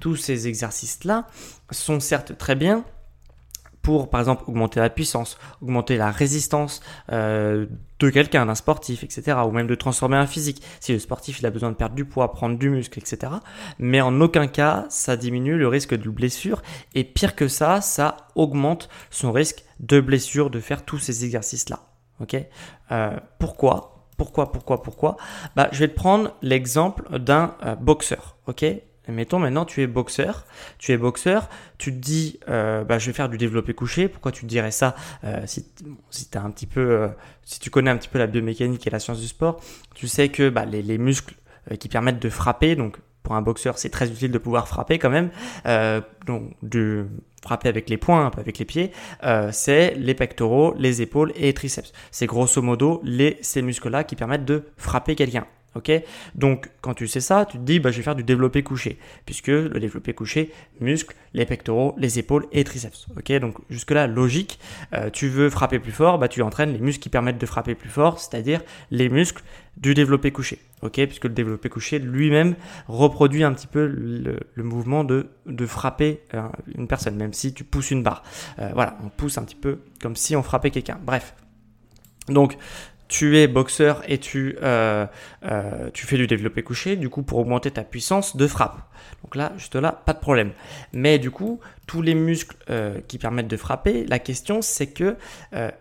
Tous 0.00 0.16
ces 0.16 0.48
exercices 0.48 1.04
là 1.04 1.28
sont 1.70 2.00
certes 2.00 2.36
très 2.36 2.56
bien, 2.56 2.84
pour, 3.82 4.10
par 4.10 4.20
exemple, 4.20 4.44
augmenter 4.46 4.80
la 4.80 4.90
puissance, 4.90 5.36
augmenter 5.60 5.96
la 5.96 6.10
résistance 6.10 6.80
euh, 7.10 7.66
de 7.98 8.10
quelqu'un, 8.10 8.46
d'un 8.46 8.54
sportif, 8.54 9.02
etc. 9.04 9.38
Ou 9.46 9.50
même 9.50 9.66
de 9.66 9.74
transformer 9.74 10.16
un 10.16 10.26
physique. 10.26 10.62
Si 10.80 10.92
le 10.92 10.98
sportif 10.98 11.40
il 11.40 11.46
a 11.46 11.50
besoin 11.50 11.70
de 11.70 11.74
perdre 11.76 11.94
du 11.94 12.04
poids, 12.04 12.32
prendre 12.32 12.56
du 12.58 12.70
muscle, 12.70 12.98
etc. 12.98 13.32
Mais 13.78 14.00
en 14.00 14.20
aucun 14.20 14.46
cas, 14.46 14.86
ça 14.88 15.16
diminue 15.16 15.58
le 15.58 15.68
risque 15.68 15.94
de 15.94 16.10
blessure. 16.10 16.62
Et 16.94 17.04
pire 17.04 17.34
que 17.34 17.48
ça, 17.48 17.80
ça 17.80 18.16
augmente 18.36 18.88
son 19.10 19.32
risque 19.32 19.64
de 19.80 20.00
blessure 20.00 20.48
de 20.50 20.60
faire 20.60 20.84
tous 20.84 20.98
ces 20.98 21.24
exercices-là. 21.24 21.80
Ok? 22.20 22.36
Euh, 22.92 23.16
Pourquoi? 23.38 23.88
Pourquoi, 24.16 24.52
pourquoi, 24.52 24.82
pourquoi? 24.82 25.16
Bah, 25.56 25.68
Je 25.72 25.80
vais 25.80 25.88
te 25.88 25.94
prendre 25.96 26.32
l'exemple 26.42 27.18
d'un 27.18 27.56
euh, 27.64 27.74
boxeur. 27.74 28.36
ok? 28.46 28.64
Mettons 29.08 29.40
maintenant 29.40 29.64
tu 29.64 29.82
es 29.82 29.86
boxeur, 29.86 30.46
tu 30.78 30.92
es 30.92 30.96
boxeur, 30.96 31.48
tu 31.78 31.92
te 31.92 31.98
dis 31.98 32.38
euh, 32.48 32.84
bah, 32.84 32.98
je 32.98 33.06
vais 33.06 33.12
faire 33.12 33.28
du 33.28 33.36
développé 33.36 33.74
couché. 33.74 34.08
Pourquoi 34.08 34.30
tu 34.30 34.42
te 34.42 34.46
dirais 34.46 34.70
ça 34.70 34.94
euh, 35.24 35.42
si, 35.46 35.64
un 36.34 36.50
petit 36.50 36.66
peu, 36.66 36.80
euh, 36.80 37.08
si 37.44 37.58
tu 37.58 37.68
connais 37.68 37.90
un 37.90 37.96
petit 37.96 38.08
peu 38.08 38.18
la 38.18 38.28
biomécanique 38.28 38.86
et 38.86 38.90
la 38.90 39.00
science 39.00 39.20
du 39.20 39.26
sport, 39.26 39.60
tu 39.94 40.06
sais 40.06 40.28
que 40.28 40.48
bah, 40.48 40.64
les, 40.64 40.82
les, 40.82 40.98
muscles 40.98 41.34
qui 41.78 41.88
permettent 41.88 42.20
de 42.20 42.28
frapper, 42.28 42.76
donc 42.76 42.98
pour 43.22 43.34
un 43.34 43.42
boxeur 43.42 43.78
c'est 43.78 43.88
très 43.88 44.10
utile 44.10 44.32
de 44.32 44.38
pouvoir 44.38 44.66
frapper 44.66 44.98
quand 44.98 45.10
même, 45.10 45.30
donc 46.26 46.54
de 46.62 47.06
frapper 47.40 47.68
avec 47.68 47.88
les 47.88 47.96
poings, 47.96 48.26
un 48.26 48.30
peu 48.30 48.40
avec 48.40 48.58
les 48.58 48.64
pieds, 48.64 48.92
c'est 49.52 49.94
les 49.94 50.14
pectoraux, 50.14 50.74
les 50.76 51.02
épaules 51.02 51.32
et 51.36 51.42
les 51.42 51.54
triceps. 51.54 51.92
C'est 52.10 52.26
grosso 52.26 52.60
modo 52.62 53.00
les, 53.04 53.38
ces 53.42 53.62
muscles-là 53.62 54.02
qui 54.02 54.16
permettent 54.16 54.44
de 54.44 54.64
frapper 54.76 55.14
quelqu'un. 55.14 55.46
Ok, 55.74 55.90
donc 56.34 56.70
quand 56.82 56.92
tu 56.92 57.08
sais 57.08 57.20
ça, 57.20 57.46
tu 57.46 57.56
te 57.56 57.62
dis 57.62 57.80
bah, 57.80 57.90
je 57.90 57.96
vais 57.96 58.02
faire 58.02 58.14
du 58.14 58.24
développé 58.24 58.62
couché, 58.62 58.98
puisque 59.24 59.48
le 59.48 59.80
développé 59.80 60.12
couché 60.12 60.52
muscle 60.80 61.16
les 61.32 61.46
pectoraux, 61.46 61.94
les 61.96 62.18
épaules 62.18 62.46
et 62.52 62.62
triceps. 62.62 63.06
Ok, 63.16 63.32
donc 63.38 63.56
jusque 63.70 63.90
là 63.90 64.06
logique. 64.06 64.58
Euh, 64.92 65.08
tu 65.08 65.28
veux 65.28 65.48
frapper 65.48 65.78
plus 65.78 65.92
fort, 65.92 66.18
bah 66.18 66.28
tu 66.28 66.42
entraînes 66.42 66.72
les 66.72 66.78
muscles 66.78 67.02
qui 67.02 67.08
permettent 67.08 67.38
de 67.38 67.46
frapper 67.46 67.74
plus 67.74 67.88
fort, 67.88 68.18
c'est-à-dire 68.18 68.60
les 68.90 69.08
muscles 69.08 69.42
du 69.78 69.94
développé 69.94 70.30
couché. 70.30 70.58
Ok, 70.82 70.94
puisque 71.06 71.24
le 71.24 71.30
développé 71.30 71.68
couché 71.68 71.98
lui-même 71.98 72.54
reproduit 72.88 73.44
un 73.44 73.52
petit 73.52 73.66
peu 73.66 73.86
le, 73.86 74.62
mouvement 74.62 75.04
de, 75.04 75.30
de 75.46 75.66
frapper 75.66 76.20
euh, 76.34 76.42
une 76.74 76.88
personne, 76.88 77.16
même 77.16 77.32
si 77.32 77.54
tu 77.54 77.64
pousses 77.64 77.90
une 77.90 78.02
barre. 78.02 78.22
Euh, 78.58 78.70
voilà, 78.74 78.98
on 79.02 79.08
pousse 79.08 79.38
un 79.38 79.44
petit 79.44 79.56
peu 79.56 79.78
comme 80.02 80.16
si 80.16 80.36
on 80.36 80.42
frappait 80.42 80.70
quelqu'un. 80.70 80.98
Bref. 81.02 81.34
Donc, 82.28 82.56
tu 83.12 83.36
es 83.36 83.46
boxeur 83.46 84.00
et 84.08 84.16
tu, 84.16 84.56
euh, 84.62 85.06
euh, 85.44 85.90
tu 85.92 86.06
fais 86.06 86.16
du 86.16 86.26
développé 86.26 86.62
couché, 86.62 86.96
du 86.96 87.10
coup 87.10 87.22
pour 87.22 87.40
augmenter 87.40 87.70
ta 87.70 87.84
puissance 87.84 88.38
de 88.38 88.46
frappe. 88.46 88.78
Donc 89.22 89.36
là, 89.36 89.52
juste 89.58 89.76
là, 89.76 89.92
pas 89.92 90.14
de 90.14 90.18
problème. 90.18 90.52
Mais 90.94 91.18
du 91.18 91.30
coup, 91.30 91.60
tous 91.86 92.00
les 92.00 92.14
muscles 92.14 92.56
euh, 92.70 93.00
qui 93.08 93.18
permettent 93.18 93.48
de 93.48 93.56
frapper, 93.58 94.06
la 94.06 94.18
question 94.18 94.62
c'est 94.62 94.86
que 94.86 95.16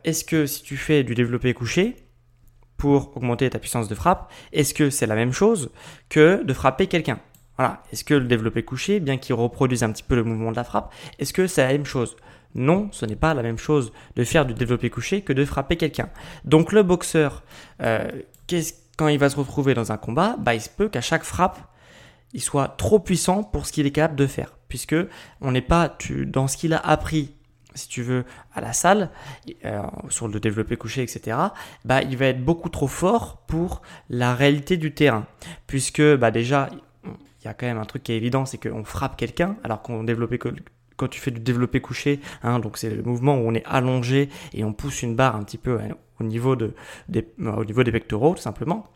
est-ce 0.03 0.25
que 0.25 0.45
si 0.45 0.61
tu 0.61 0.75
fais 0.75 1.05
du 1.05 1.15
développé 1.15 1.53
couché 1.53 1.95
pour 2.75 3.15
augmenter 3.15 3.49
ta 3.49 3.59
puissance 3.59 3.87
de 3.87 3.95
frappe, 3.95 4.29
est-ce 4.51 4.73
que 4.73 4.89
c'est 4.89 5.07
la 5.07 5.15
même 5.15 5.31
chose 5.31 5.71
que 6.09 6.43
de 6.43 6.53
frapper 6.53 6.87
quelqu'un? 6.87 7.21
Voilà. 7.57 7.81
Est-ce 7.93 8.03
que 8.03 8.13
le 8.13 8.25
développé 8.25 8.63
couché, 8.63 8.99
bien 8.99 9.17
qu'il 9.17 9.35
reproduise 9.35 9.83
un 9.83 9.91
petit 9.93 10.03
peu 10.03 10.15
le 10.15 10.25
mouvement 10.25 10.51
de 10.51 10.57
la 10.57 10.65
frappe, 10.65 10.93
est-ce 11.17 11.31
que 11.31 11.47
c'est 11.47 11.63
la 11.63 11.71
même 11.71 11.85
chose? 11.85 12.17
Non, 12.55 12.89
ce 12.91 13.05
n'est 13.05 13.15
pas 13.15 13.33
la 13.33 13.43
même 13.43 13.57
chose 13.57 13.93
de 14.15 14.23
faire 14.23 14.45
du 14.45 14.53
développé 14.53 14.89
couché 14.89 15.21
que 15.21 15.33
de 15.33 15.45
frapper 15.45 15.77
quelqu'un. 15.77 16.09
Donc 16.45 16.71
le 16.71 16.83
boxeur, 16.83 17.43
euh, 17.81 18.09
quand 18.97 19.07
il 19.07 19.17
va 19.17 19.29
se 19.29 19.37
retrouver 19.37 19.73
dans 19.73 19.91
un 19.91 19.97
combat, 19.97 20.35
bah, 20.39 20.53
il 20.53 20.61
se 20.61 20.69
peut 20.69 20.89
qu'à 20.89 21.01
chaque 21.01 21.23
frappe, 21.23 21.59
il 22.33 22.41
soit 22.41 22.67
trop 22.69 22.99
puissant 22.99 23.43
pour 23.43 23.65
ce 23.65 23.71
qu'il 23.71 23.85
est 23.85 23.91
capable 23.91 24.15
de 24.15 24.27
faire. 24.27 24.53
Puisque 24.67 24.95
on 25.41 25.51
n'est 25.51 25.61
pas 25.61 25.97
dans 26.27 26.47
ce 26.47 26.57
qu'il 26.57 26.73
a 26.73 26.79
appris, 26.79 27.33
si 27.73 27.87
tu 27.87 28.01
veux, 28.01 28.25
à 28.53 28.61
la 28.61 28.73
salle, 28.73 29.09
euh, 29.65 29.81
sur 30.09 30.27
le 30.27 30.39
développé 30.39 30.77
couché, 30.77 31.01
etc., 31.01 31.37
bah, 31.85 32.01
il 32.01 32.17
va 32.17 32.27
être 32.27 32.43
beaucoup 32.43 32.69
trop 32.69 32.87
fort 32.87 33.37
pour 33.47 33.81
la 34.09 34.35
réalité 34.35 34.77
du 34.77 34.93
terrain. 34.93 35.25
Puisque 35.67 36.01
bah, 36.15 36.31
déjà, 36.31 36.69
il 37.05 37.45
y 37.45 37.47
a 37.47 37.53
quand 37.53 37.65
même 37.65 37.79
un 37.79 37.85
truc 37.85 38.03
qui 38.03 38.11
est 38.11 38.17
évident, 38.17 38.45
c'est 38.45 38.57
qu'on 38.57 38.83
frappe 38.83 39.17
quelqu'un, 39.17 39.55
alors 39.63 39.81
qu'on 39.81 40.03
développé 40.03 40.37
quand 41.01 41.07
tu 41.07 41.19
fais 41.19 41.31
du 41.31 41.39
développé 41.39 41.81
couché, 41.81 42.19
hein, 42.43 42.59
donc 42.59 42.77
c'est 42.77 42.91
le 42.91 43.01
mouvement 43.01 43.35
où 43.35 43.47
on 43.47 43.55
est 43.55 43.65
allongé 43.65 44.29
et 44.53 44.63
on 44.63 44.71
pousse 44.71 45.01
une 45.01 45.15
barre 45.15 45.35
un 45.35 45.43
petit 45.43 45.57
peu 45.57 45.79
au 46.19 46.23
niveau 46.23 46.55
de, 46.55 46.75
des, 47.09 47.27
au 47.39 47.65
niveau 47.65 47.83
des 47.83 47.91
pectoraux, 47.91 48.35
tout 48.35 48.41
simplement 48.41 48.87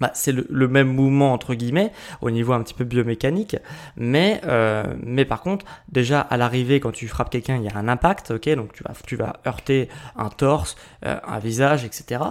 bah, 0.00 0.10
c'est 0.12 0.32
le, 0.32 0.68
même 0.68 0.88
mouvement 0.88 1.32
entre 1.32 1.54
guillemets 1.54 1.92
au 2.20 2.32
niveau 2.32 2.52
un 2.52 2.62
petit 2.62 2.74
peu 2.74 2.82
biomécanique, 2.82 3.56
mais 3.96 4.40
euh, 4.44 4.82
mais 5.04 5.24
par 5.24 5.40
contre 5.40 5.64
déjà 5.88 6.20
à 6.20 6.36
l'arrivée 6.36 6.80
quand 6.80 6.90
tu 6.90 7.06
frappes 7.06 7.30
quelqu'un 7.30 7.56
il 7.58 7.62
y 7.62 7.68
a 7.68 7.76
un 7.76 7.86
impact, 7.86 8.32
ok 8.32 8.48
donc 8.56 8.72
tu 8.72 8.82
vas 8.82 8.92
tu 9.06 9.14
vas 9.14 9.34
heurter 9.46 9.88
un 10.16 10.30
torse, 10.30 10.74
euh, 11.06 11.16
un 11.24 11.38
visage, 11.38 11.84
etc. 11.84 12.22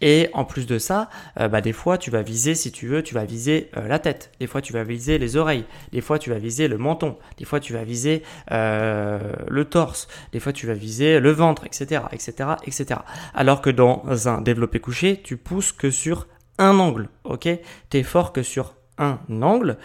Et 0.00 0.30
en 0.32 0.46
plus 0.46 0.66
de 0.66 0.78
ça, 0.78 1.10
euh, 1.38 1.48
bah 1.48 1.60
des 1.60 1.74
fois 1.74 1.98
tu 1.98 2.10
vas 2.10 2.22
viser 2.22 2.54
si 2.54 2.72
tu 2.72 2.86
veux 2.86 3.02
tu 3.02 3.12
vas 3.12 3.26
viser 3.26 3.70
la 3.76 3.98
tête, 3.98 4.30
des 4.40 4.46
fois 4.46 4.62
tu 4.62 4.72
vas 4.72 4.82
viser 4.82 5.18
les 5.18 5.36
oreilles, 5.36 5.66
des 5.92 6.00
fois 6.00 6.18
tu 6.18 6.30
vas 6.30 6.38
viser 6.38 6.66
le 6.66 6.78
menton, 6.78 7.18
des 7.36 7.44
fois 7.44 7.60
tu 7.60 7.74
vas 7.74 7.84
viser 7.84 8.22
le 8.50 9.64
torse, 9.64 10.08
des 10.32 10.40
fois 10.40 10.54
tu 10.54 10.66
vas 10.66 10.74
viser 10.74 11.20
le 11.20 11.30
ventre, 11.30 11.66
etc. 11.66 12.02
etc. 12.12 12.50
etc. 12.64 13.00
Alors 13.34 13.60
que 13.60 13.70
dans 13.70 14.02
un 14.28 14.40
développé 14.40 14.80
couché 14.80 15.20
tu 15.22 15.36
pousses 15.36 15.72
que 15.72 15.90
sur 15.90 16.26
angle, 16.70 17.08
ok? 17.24 17.48
T'es 17.90 18.02
fort 18.02 18.32
que 18.32 18.42
sur 18.42 18.74
un 18.98 19.18
angle. 19.42 19.78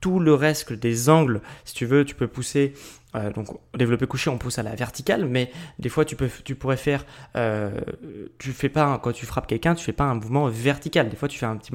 Tout 0.00 0.20
le 0.20 0.34
reste 0.34 0.72
des 0.72 1.08
angles, 1.08 1.40
si 1.64 1.74
tu 1.74 1.86
veux, 1.86 2.04
tu 2.04 2.14
peux 2.14 2.28
pousser 2.28 2.74
euh, 3.16 3.30
donc 3.30 3.46
développé 3.76 4.06
couché, 4.06 4.28
on 4.28 4.38
pousse 4.38 4.58
à 4.58 4.62
la 4.62 4.74
verticale, 4.74 5.24
mais 5.24 5.50
des 5.78 5.88
fois 5.88 6.04
tu 6.04 6.16
peux, 6.16 6.28
tu 6.44 6.56
pourrais 6.56 6.76
faire, 6.76 7.04
euh, 7.36 7.70
tu 8.38 8.50
fais 8.50 8.68
pas 8.68 8.98
quand 9.02 9.12
tu 9.12 9.24
frappes 9.24 9.46
quelqu'un, 9.46 9.74
tu 9.74 9.84
fais 9.84 9.92
pas 9.92 10.04
un 10.04 10.14
mouvement 10.14 10.48
vertical. 10.48 11.08
Des 11.08 11.16
fois 11.16 11.28
tu 11.28 11.38
fais 11.38 11.46
un 11.46 11.56
petit 11.56 11.72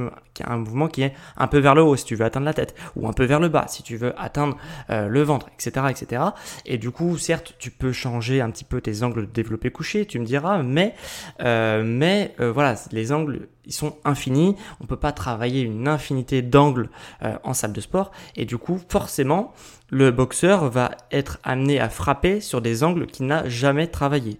mouvement 0.50 0.88
qui 0.88 1.04
est 1.04 1.14
un 1.38 1.48
peu 1.48 1.60
vers 1.60 1.76
le 1.76 1.82
haut 1.82 1.96
si 1.96 2.06
tu 2.06 2.16
veux 2.16 2.26
atteindre 2.26 2.46
la 2.46 2.54
tête, 2.54 2.76
ou 2.96 3.08
un 3.08 3.14
peu 3.14 3.24
vers 3.24 3.40
le 3.40 3.48
bas 3.48 3.66
si 3.68 3.84
tu 3.84 3.96
veux 3.96 4.20
atteindre 4.20 4.58
euh, 4.90 5.08
le 5.08 5.22
ventre, 5.22 5.50
etc., 5.54 5.86
etc. 5.90 6.24
Et 6.66 6.78
du 6.78 6.92
coup, 6.92 7.18
certes, 7.18 7.56
tu 7.58 7.72
peux 7.72 7.94
changer 7.94 8.42
un 8.42 8.52
petit 8.52 8.66
peu 8.66 8.82
tes 8.82 9.04
angles 9.04 9.28
de 9.28 9.32
développé 9.32 9.72
couché, 9.72 10.06
tu 10.06 10.20
me 10.20 10.26
diras, 10.26 10.62
mais 10.62 10.94
mais 11.40 12.36
voilà, 12.38 12.76
les 12.92 13.12
angles 13.12 13.48
ils 13.66 13.74
sont 13.74 13.98
infinis. 14.04 14.56
On 14.82 14.86
peut 14.86 14.98
pas 14.98 15.12
travailler 15.12 15.62
une 15.62 15.88
infinité 15.88 16.42
d'angles 16.42 16.90
euh, 17.24 17.38
en 17.44 17.54
salle 17.54 17.74
de 17.74 17.82
sport, 17.82 18.12
et 18.36 18.46
du 18.46 18.58
coup, 18.58 18.80
forcément 18.90 19.54
le 19.90 20.12
boxeur 20.12 20.70
va 20.70 20.92
être 21.12 21.40
amené 21.44 21.80
à 21.80 21.90
frapper 21.90 22.42
sur 22.42 22.62
des 22.62 22.84
angles 22.84 23.08
qu'il 23.08 23.26
n'a 23.26 23.48
jamais 23.50 23.88
travaillé. 23.88 24.40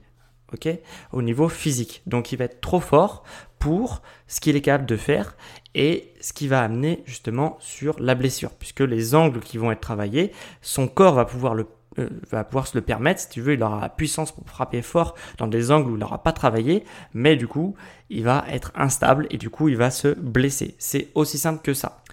Ok, 0.52 0.68
au 1.12 1.22
niveau 1.22 1.48
physique. 1.48 2.02
Donc 2.08 2.32
il 2.32 2.38
va 2.38 2.46
être 2.46 2.60
trop 2.60 2.80
fort 2.80 3.24
pour 3.60 4.02
ce 4.28 4.40
qu'il 4.42 4.56
est 4.56 4.62
capable 4.62 4.88
de 4.88 4.96
faire 4.96 5.36
et 5.76 6.12
ce 6.22 6.34
qui 6.34 6.48
va 6.48 6.64
amener 6.64 7.04
justement 7.06 7.58
sur 7.60 8.00
la 8.00 8.16
blessure, 8.16 8.52
puisque 8.52 8.80
les 8.80 9.14
angles 9.14 9.42
qui 9.42 9.58
vont 9.58 9.72
être 9.72 9.82
travaillés, 9.82 10.32
son 10.62 10.88
corps 10.88 11.14
va 11.14 11.26
pouvoir 11.26 11.54
le 11.54 11.68
euh, 12.00 12.10
va 12.32 12.44
pouvoir 12.44 12.68
se 12.68 12.78
le 12.78 12.82
permettre, 12.82 13.22
si 13.22 13.30
tu 13.30 13.42
veux, 13.42 13.54
il 13.54 13.64
aura 13.64 13.82
la 13.82 13.90
puissance 13.90 14.32
pour 14.32 14.48
frapper 14.48 14.82
fort 14.82 15.16
dans 15.38 15.48
des 15.48 15.72
angles 15.72 15.92
où 15.92 15.96
il 15.96 16.00
n'aura 16.00 16.24
pas 16.24 16.32
travaillé, 16.32 16.84
mais 17.14 17.36
du 17.36 17.48
coup, 17.48 17.76
il 18.10 18.24
va 18.24 18.46
être 18.50 18.72
instable 18.76 19.28
et 19.30 19.38
du 19.38 19.50
coup, 19.50 19.70
il 19.70 19.78
va 19.78 19.92
se 19.92 20.10
blesser. 20.10 20.76
C'est 20.80 21.10
aussi 21.16 21.38
simple 21.38 21.62
que 21.62 21.74
ça. 21.74 22.04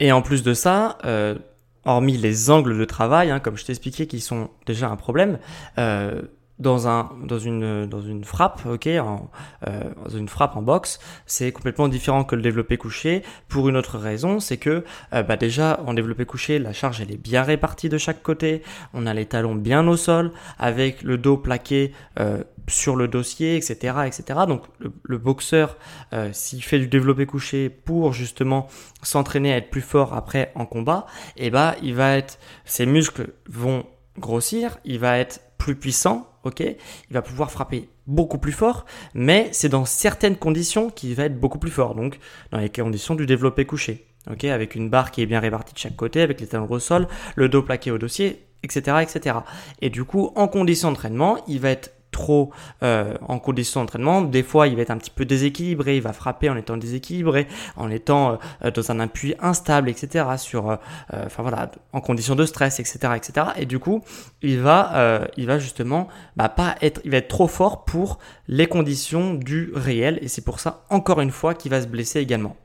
Et 0.00 0.12
en 0.12 0.22
plus 0.22 0.42
de 0.42 0.54
ça, 0.54 0.98
euh, 1.04 1.36
hormis 1.84 2.16
les 2.16 2.50
angles 2.50 2.76
de 2.78 2.84
travail, 2.84 3.30
hein, 3.30 3.40
comme 3.40 3.56
je 3.56 3.64
t'expliquais, 3.64 4.06
qui 4.06 4.20
sont 4.20 4.50
déjà 4.66 4.88
un 4.88 4.96
problème, 4.96 5.38
euh, 5.78 6.22
dans 6.58 6.86
un 6.86 7.10
dans 7.24 7.38
une 7.38 7.86
dans 7.86 8.00
une 8.00 8.24
frappe 8.24 8.64
ok 8.64 8.86
en, 8.86 9.28
euh, 9.66 9.90
dans 10.04 10.16
une 10.16 10.28
frappe 10.28 10.56
en 10.56 10.62
boxe 10.62 11.00
c'est 11.26 11.50
complètement 11.50 11.88
différent 11.88 12.22
que 12.22 12.36
le 12.36 12.42
développé 12.42 12.76
couché 12.76 13.22
pour 13.48 13.68
une 13.68 13.76
autre 13.76 13.98
raison 13.98 14.38
c'est 14.38 14.56
que 14.56 14.84
euh, 15.12 15.22
bah 15.24 15.36
déjà 15.36 15.80
en 15.84 15.94
développé 15.94 16.26
couché 16.26 16.60
la 16.60 16.72
charge 16.72 17.00
elle 17.00 17.10
est 17.10 17.20
bien 17.20 17.42
répartie 17.42 17.88
de 17.88 17.98
chaque 17.98 18.22
côté 18.22 18.62
on 18.92 19.06
a 19.06 19.14
les 19.14 19.26
talons 19.26 19.56
bien 19.56 19.86
au 19.88 19.96
sol 19.96 20.30
avec 20.58 21.02
le 21.02 21.18
dos 21.18 21.36
plaqué 21.36 21.92
euh, 22.20 22.44
sur 22.68 22.94
le 22.94 23.08
dossier 23.08 23.56
etc 23.56 23.94
etc 24.06 24.40
donc 24.46 24.62
le, 24.78 25.18
boxeur 25.18 25.76
euh, 26.12 26.30
s'il 26.32 26.62
fait 26.62 26.78
du 26.78 26.86
développé 26.86 27.26
couché 27.26 27.68
pour 27.68 28.12
justement 28.12 28.68
s'entraîner 29.02 29.52
à 29.52 29.56
être 29.56 29.70
plus 29.70 29.80
fort 29.80 30.14
après 30.14 30.52
en 30.54 30.66
combat 30.66 31.06
et 31.36 31.46
eh 31.46 31.50
bah 31.50 31.74
il 31.82 31.94
va 31.94 32.16
être 32.16 32.38
ses 32.64 32.86
muscles 32.86 33.32
vont 33.48 33.84
grossir 34.18 34.78
il 34.84 34.98
va 34.98 35.18
être 35.18 35.40
plus 35.58 35.76
puissant 35.76 36.28
ok 36.44 36.60
Il 36.60 37.12
va 37.12 37.22
pouvoir 37.22 37.50
frapper 37.50 37.88
beaucoup 38.06 38.38
plus 38.38 38.52
fort, 38.52 38.84
mais 39.14 39.48
c'est 39.52 39.68
dans 39.68 39.84
certaines 39.84 40.36
conditions 40.36 40.90
qu'il 40.90 41.14
va 41.14 41.24
être 41.24 41.40
beaucoup 41.40 41.58
plus 41.58 41.70
fort. 41.70 41.94
Donc, 41.94 42.18
dans 42.50 42.58
les 42.58 42.68
conditions 42.68 43.14
du 43.14 43.26
développé 43.26 43.64
couché, 43.64 44.06
ok 44.30 44.44
Avec 44.44 44.74
une 44.74 44.90
barre 44.90 45.10
qui 45.10 45.22
est 45.22 45.26
bien 45.26 45.40
répartie 45.40 45.74
de 45.74 45.78
chaque 45.78 45.96
côté, 45.96 46.20
avec 46.20 46.40
les 46.40 46.46
talons 46.46 46.70
au 46.70 46.78
sol, 46.78 47.08
le 47.34 47.48
dos 47.48 47.62
plaqué 47.62 47.90
au 47.90 47.98
dossier, 47.98 48.44
etc., 48.62 48.98
etc. 49.02 49.38
Et 49.80 49.90
du 49.90 50.04
coup, 50.04 50.32
en 50.36 50.48
conditions 50.48 50.90
d'entraînement, 50.90 51.38
il 51.48 51.60
va 51.60 51.70
être 51.70 51.92
trop 52.14 52.50
euh, 52.82 53.14
en 53.26 53.38
condition 53.38 53.80
d'entraînement. 53.80 54.22
Des 54.22 54.44
fois, 54.44 54.68
il 54.68 54.76
va 54.76 54.82
être 54.82 54.92
un 54.92 54.96
petit 54.96 55.10
peu 55.10 55.24
déséquilibré, 55.24 55.96
il 55.96 56.02
va 56.02 56.12
frapper 56.12 56.48
en 56.48 56.56
étant 56.56 56.76
déséquilibré, 56.76 57.48
en 57.76 57.90
étant 57.90 58.38
euh, 58.64 58.70
dans 58.70 58.90
un 58.92 59.00
appui 59.00 59.34
instable, 59.40 59.90
etc. 59.90 60.24
Sur, 60.38 60.70
euh, 60.70 60.76
enfin 61.12 61.42
voilà, 61.42 61.72
en 61.92 62.00
condition 62.00 62.36
de 62.36 62.46
stress, 62.46 62.78
etc., 62.78 62.98
etc. 63.16 63.46
Et 63.56 63.66
du 63.66 63.80
coup, 63.80 64.02
il 64.42 64.60
va, 64.60 65.26
il 65.36 65.46
va 65.46 65.58
justement, 65.58 66.08
bah, 66.36 66.48
pas 66.48 66.76
être, 66.80 67.00
il 67.04 67.10
va 67.10 67.16
être 67.18 67.28
trop 67.28 67.48
fort 67.48 67.84
pour 67.84 68.18
les 68.46 68.66
conditions 68.66 69.34
du 69.34 69.72
réel. 69.74 70.18
Et 70.22 70.28
c'est 70.28 70.44
pour 70.44 70.60
ça, 70.60 70.84
encore 70.90 71.20
une 71.20 71.32
fois, 71.32 71.54
qu'il 71.54 71.72
va 71.72 71.82
se 71.82 71.88
blesser 71.88 72.20
également. 72.20 72.56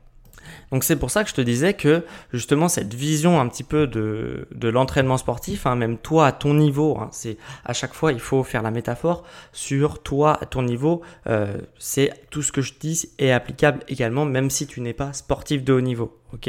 Donc 0.72 0.84
c'est 0.84 0.96
pour 0.96 1.10
ça 1.10 1.24
que 1.24 1.30
je 1.30 1.34
te 1.34 1.40
disais 1.40 1.74
que 1.74 2.04
justement 2.32 2.68
cette 2.68 2.94
vision 2.94 3.40
un 3.40 3.48
petit 3.48 3.64
peu 3.64 3.86
de, 3.86 4.46
de 4.54 4.68
l'entraînement 4.68 5.16
sportif, 5.16 5.66
hein, 5.66 5.74
même 5.74 5.98
toi 5.98 6.26
à 6.26 6.32
ton 6.32 6.54
niveau, 6.54 6.96
hein, 6.98 7.08
c'est 7.12 7.38
à 7.64 7.72
chaque 7.72 7.94
fois 7.94 8.12
il 8.12 8.20
faut 8.20 8.44
faire 8.44 8.62
la 8.62 8.70
métaphore 8.70 9.24
sur 9.52 10.02
toi 10.02 10.38
à 10.40 10.46
ton 10.46 10.62
niveau. 10.62 11.02
Euh, 11.26 11.58
c'est 11.78 12.12
tout 12.30 12.42
ce 12.42 12.52
que 12.52 12.62
je 12.62 12.74
dis 12.78 13.10
est 13.18 13.32
applicable 13.32 13.80
également, 13.88 14.24
même 14.24 14.50
si 14.50 14.66
tu 14.66 14.80
n'es 14.80 14.92
pas 14.92 15.12
sportif 15.12 15.64
de 15.64 15.72
haut 15.72 15.80
niveau. 15.80 16.16
Ok, 16.32 16.48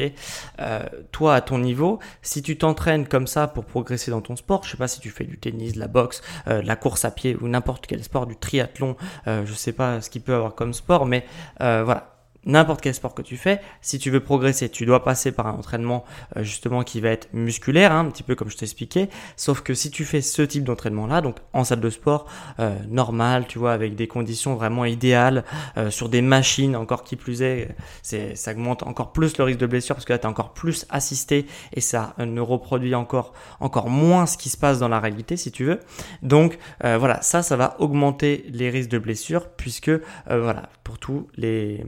euh, 0.60 0.84
toi 1.12 1.34
à 1.34 1.42
ton 1.42 1.58
niveau, 1.58 1.98
si 2.22 2.44
tu 2.44 2.56
t'entraînes 2.56 3.08
comme 3.08 3.26
ça 3.26 3.48
pour 3.48 3.66
progresser 3.66 4.12
dans 4.12 4.22
ton 4.22 4.36
sport, 4.36 4.64
je 4.64 4.70
sais 4.70 4.78
pas 4.78 4.88
si 4.88 5.00
tu 5.00 5.10
fais 5.10 5.24
du 5.24 5.40
tennis, 5.40 5.74
de 5.74 5.80
la 5.80 5.88
boxe, 5.88 6.22
euh, 6.48 6.62
de 6.62 6.68
la 6.68 6.76
course 6.76 7.04
à 7.04 7.10
pied 7.10 7.36
ou 7.42 7.48
n'importe 7.48 7.88
quel 7.88 8.04
sport, 8.04 8.28
du 8.28 8.36
triathlon, 8.36 8.96
je 9.26 9.54
sais 9.54 9.72
pas 9.72 10.00
ce 10.00 10.12
qu'il 10.12 10.22
peut 10.22 10.36
avoir 10.36 10.54
comme 10.54 10.74
sport, 10.74 11.08
mais 11.08 11.26
voilà, 11.60 12.11
n'importe 12.46 12.82
quel 12.82 12.94
sport 12.94 13.14
que 13.14 13.22
tu 13.22 13.38
fais, 13.38 13.62
si 13.82 14.00
tu 14.00 14.10
veux 14.10 14.20
progresser, 14.20 14.70
tu 14.70 14.86
dois 14.86 15.04
passer 15.04 15.32
par 15.32 15.48
un 15.48 15.52
entraînement 15.52 16.04
euh, 16.38 16.44
justement 16.44 16.84
qui 16.84 17.00
va 17.00 17.10
être 17.10 17.30
musculaire, 17.34 17.92
hein, 17.92 18.02
un 18.02 18.10
petit 18.10 18.24
peu 18.24 18.36
comme 18.36 18.50
je 18.50 18.58
t'expliquais. 18.58 19.10
Sauf 19.36 19.62
que 19.62 19.74
si 19.74 19.92
tu 19.92 20.06
fais 20.06 20.22
ce 20.22 20.42
type 20.42 20.64
d'entraînement-là, 20.64 21.22
donc 21.22 21.38
en 21.54 21.64
salle 21.64 21.82
de 21.82 21.90
sport 21.90 22.26
euh, 22.60 22.76
normale, 22.90 23.46
tu 23.48 23.60
vois, 23.60 23.74
avec 23.74 23.96
des 23.96 24.08
conditions 24.08 24.56
vraiment 24.56 24.86
idéales, 24.86 25.44
euh, 25.78 25.92
sur 25.92 26.10
des 26.10 26.22
machines, 26.22 26.76
encore 26.76 27.04
qui 27.04 27.16
plus 27.16 27.42
est, 27.42 27.76
c'est, 28.02 28.36
ça 28.36 28.52
augmente 28.52 28.84
encore 28.84 29.12
plus 29.12 29.38
le 29.38 29.44
risque 29.44 29.60
de 29.60 29.68
blessure 29.68 29.96
parce 29.96 30.06
que 30.06 30.14
là, 30.14 30.20
tu 30.20 30.26
es 30.26 30.30
encore 30.30 30.54
plus 30.54 30.86
assisté 30.90 31.46
et 31.74 31.82
ça 31.82 32.16
ne 32.18 32.42
reproduit 32.42 32.96
encore, 32.96 33.34
encore 33.60 33.90
moins 33.90 34.26
ce 34.26 34.38
qui 34.38 34.50
se 34.50 34.58
passe 34.58 34.80
dans 34.80 34.90
la 34.90 35.00
réalité, 35.00 35.38
si 35.38 35.52
tu 35.52 35.66
veux. 35.66 35.80
Donc 36.22 36.58
voilà, 36.82 37.22
ça, 37.22 37.42
ça 37.44 37.56
va 37.56 37.76
augmenter 37.80 38.46
les 38.50 38.70
risques 38.70 38.90
de 38.90 39.00
blessure 39.00 39.50
puisque 39.50 39.92
voilà, 40.28 40.70
pour 40.84 40.98
tous 40.98 41.28
les 41.36 41.84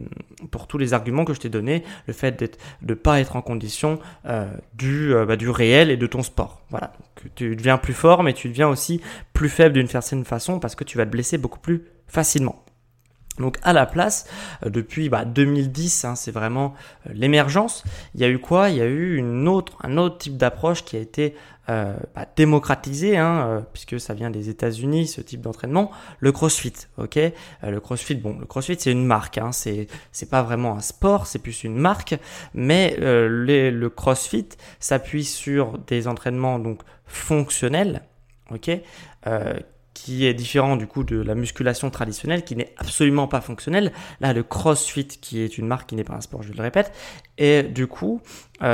pour 0.51 0.67
tous 0.67 0.77
les 0.77 0.93
arguments 0.93 1.25
que 1.25 1.33
je 1.33 1.39
t'ai 1.39 1.49
donnés, 1.49 1.83
le 2.07 2.13
fait 2.13 2.39
de 2.39 2.49
ne 2.87 2.93
pas 2.93 3.19
être 3.19 3.35
en 3.35 3.41
condition 3.41 3.99
euh, 4.25 4.47
du, 4.73 5.13
euh, 5.13 5.25
bah, 5.25 5.35
du 5.35 5.49
réel 5.49 5.91
et 5.91 5.97
de 5.97 6.07
ton 6.07 6.23
sport. 6.23 6.61
Voilà, 6.69 6.93
tu 7.35 7.55
deviens 7.55 7.77
plus 7.77 7.93
fort, 7.93 8.23
mais 8.23 8.33
tu 8.33 8.49
deviens 8.49 8.67
aussi 8.67 9.01
plus 9.33 9.49
faible 9.49 9.73
d'une 9.73 9.87
certaine 9.87 10.25
façon 10.25 10.59
parce 10.59 10.75
que 10.75 10.83
tu 10.83 10.97
vas 10.97 11.05
te 11.05 11.11
blesser 11.11 11.37
beaucoup 11.37 11.59
plus 11.59 11.85
facilement. 12.07 12.62
Donc 13.39 13.57
à 13.63 13.73
la 13.73 13.85
place, 13.85 14.27
euh, 14.65 14.69
depuis 14.69 15.09
bah, 15.09 15.25
2010, 15.25 16.05
hein, 16.05 16.15
c'est 16.15 16.31
vraiment 16.31 16.73
l'émergence. 17.11 17.83
Il 18.15 18.21
y 18.21 18.23
a 18.23 18.29
eu 18.29 18.39
quoi? 18.39 18.69
Il 18.69 18.77
y 18.77 18.81
a 18.81 18.85
eu 18.85 19.21
un 19.21 19.47
autre 19.47 20.17
type 20.17 20.37
d'approche 20.37 20.83
qui 20.85 20.95
a 20.95 20.99
été 20.99 21.35
euh, 21.69 21.95
bah, 22.13 22.25
démocratisé, 22.35 23.15
hein, 23.15 23.47
euh, 23.47 23.61
puisque 23.71 23.97
ça 23.97 24.13
vient 24.13 24.29
des 24.29 24.49
États-Unis, 24.49 25.07
ce 25.07 25.21
type 25.21 25.39
d'entraînement, 25.39 25.91
le 26.19 26.33
CrossFit. 26.33 26.73
Ok, 26.97 27.15
euh, 27.15 27.31
le 27.61 27.79
CrossFit, 27.79 28.15
bon, 28.15 28.37
le 28.37 28.45
CrossFit 28.45 28.75
c'est 28.77 28.91
une 28.91 29.05
marque, 29.05 29.37
hein, 29.37 29.51
c'est 29.53 29.87
pas 30.29 30.43
vraiment 30.43 30.75
un 30.75 30.81
sport, 30.81 31.25
c'est 31.25 31.39
plus 31.39 31.63
une 31.63 31.77
marque, 31.77 32.15
mais 32.53 32.97
le 32.99 33.87
CrossFit 33.87 34.49
s'appuie 34.81 35.23
sur 35.23 35.77
des 35.77 36.09
entraînements 36.09 36.59
donc 36.59 36.81
fonctionnels, 37.05 38.01
ok, 38.51 38.69
qui 39.93 40.25
est 40.25 40.33
différent 40.33 40.75
du 40.75 40.87
coup 40.87 41.03
de 41.03 41.21
la 41.21 41.35
musculation 41.35 41.89
traditionnelle 41.89 42.43
qui 42.43 42.55
n'est 42.55 42.73
absolument 42.77 43.27
pas 43.27 43.41
fonctionnelle. 43.41 43.91
Là, 44.21 44.33
le 44.33 44.43
CrossFit 44.43 45.07
qui 45.07 45.41
est 45.41 45.57
une 45.57 45.67
marque 45.67 45.89
qui 45.89 45.95
n'est 45.95 46.03
pas 46.03 46.15
un 46.15 46.21
sport, 46.21 46.43
je 46.43 46.51
le 46.51 46.61
répète, 46.61 46.91
et 47.37 47.63
du 47.63 47.87
coup 47.87 48.21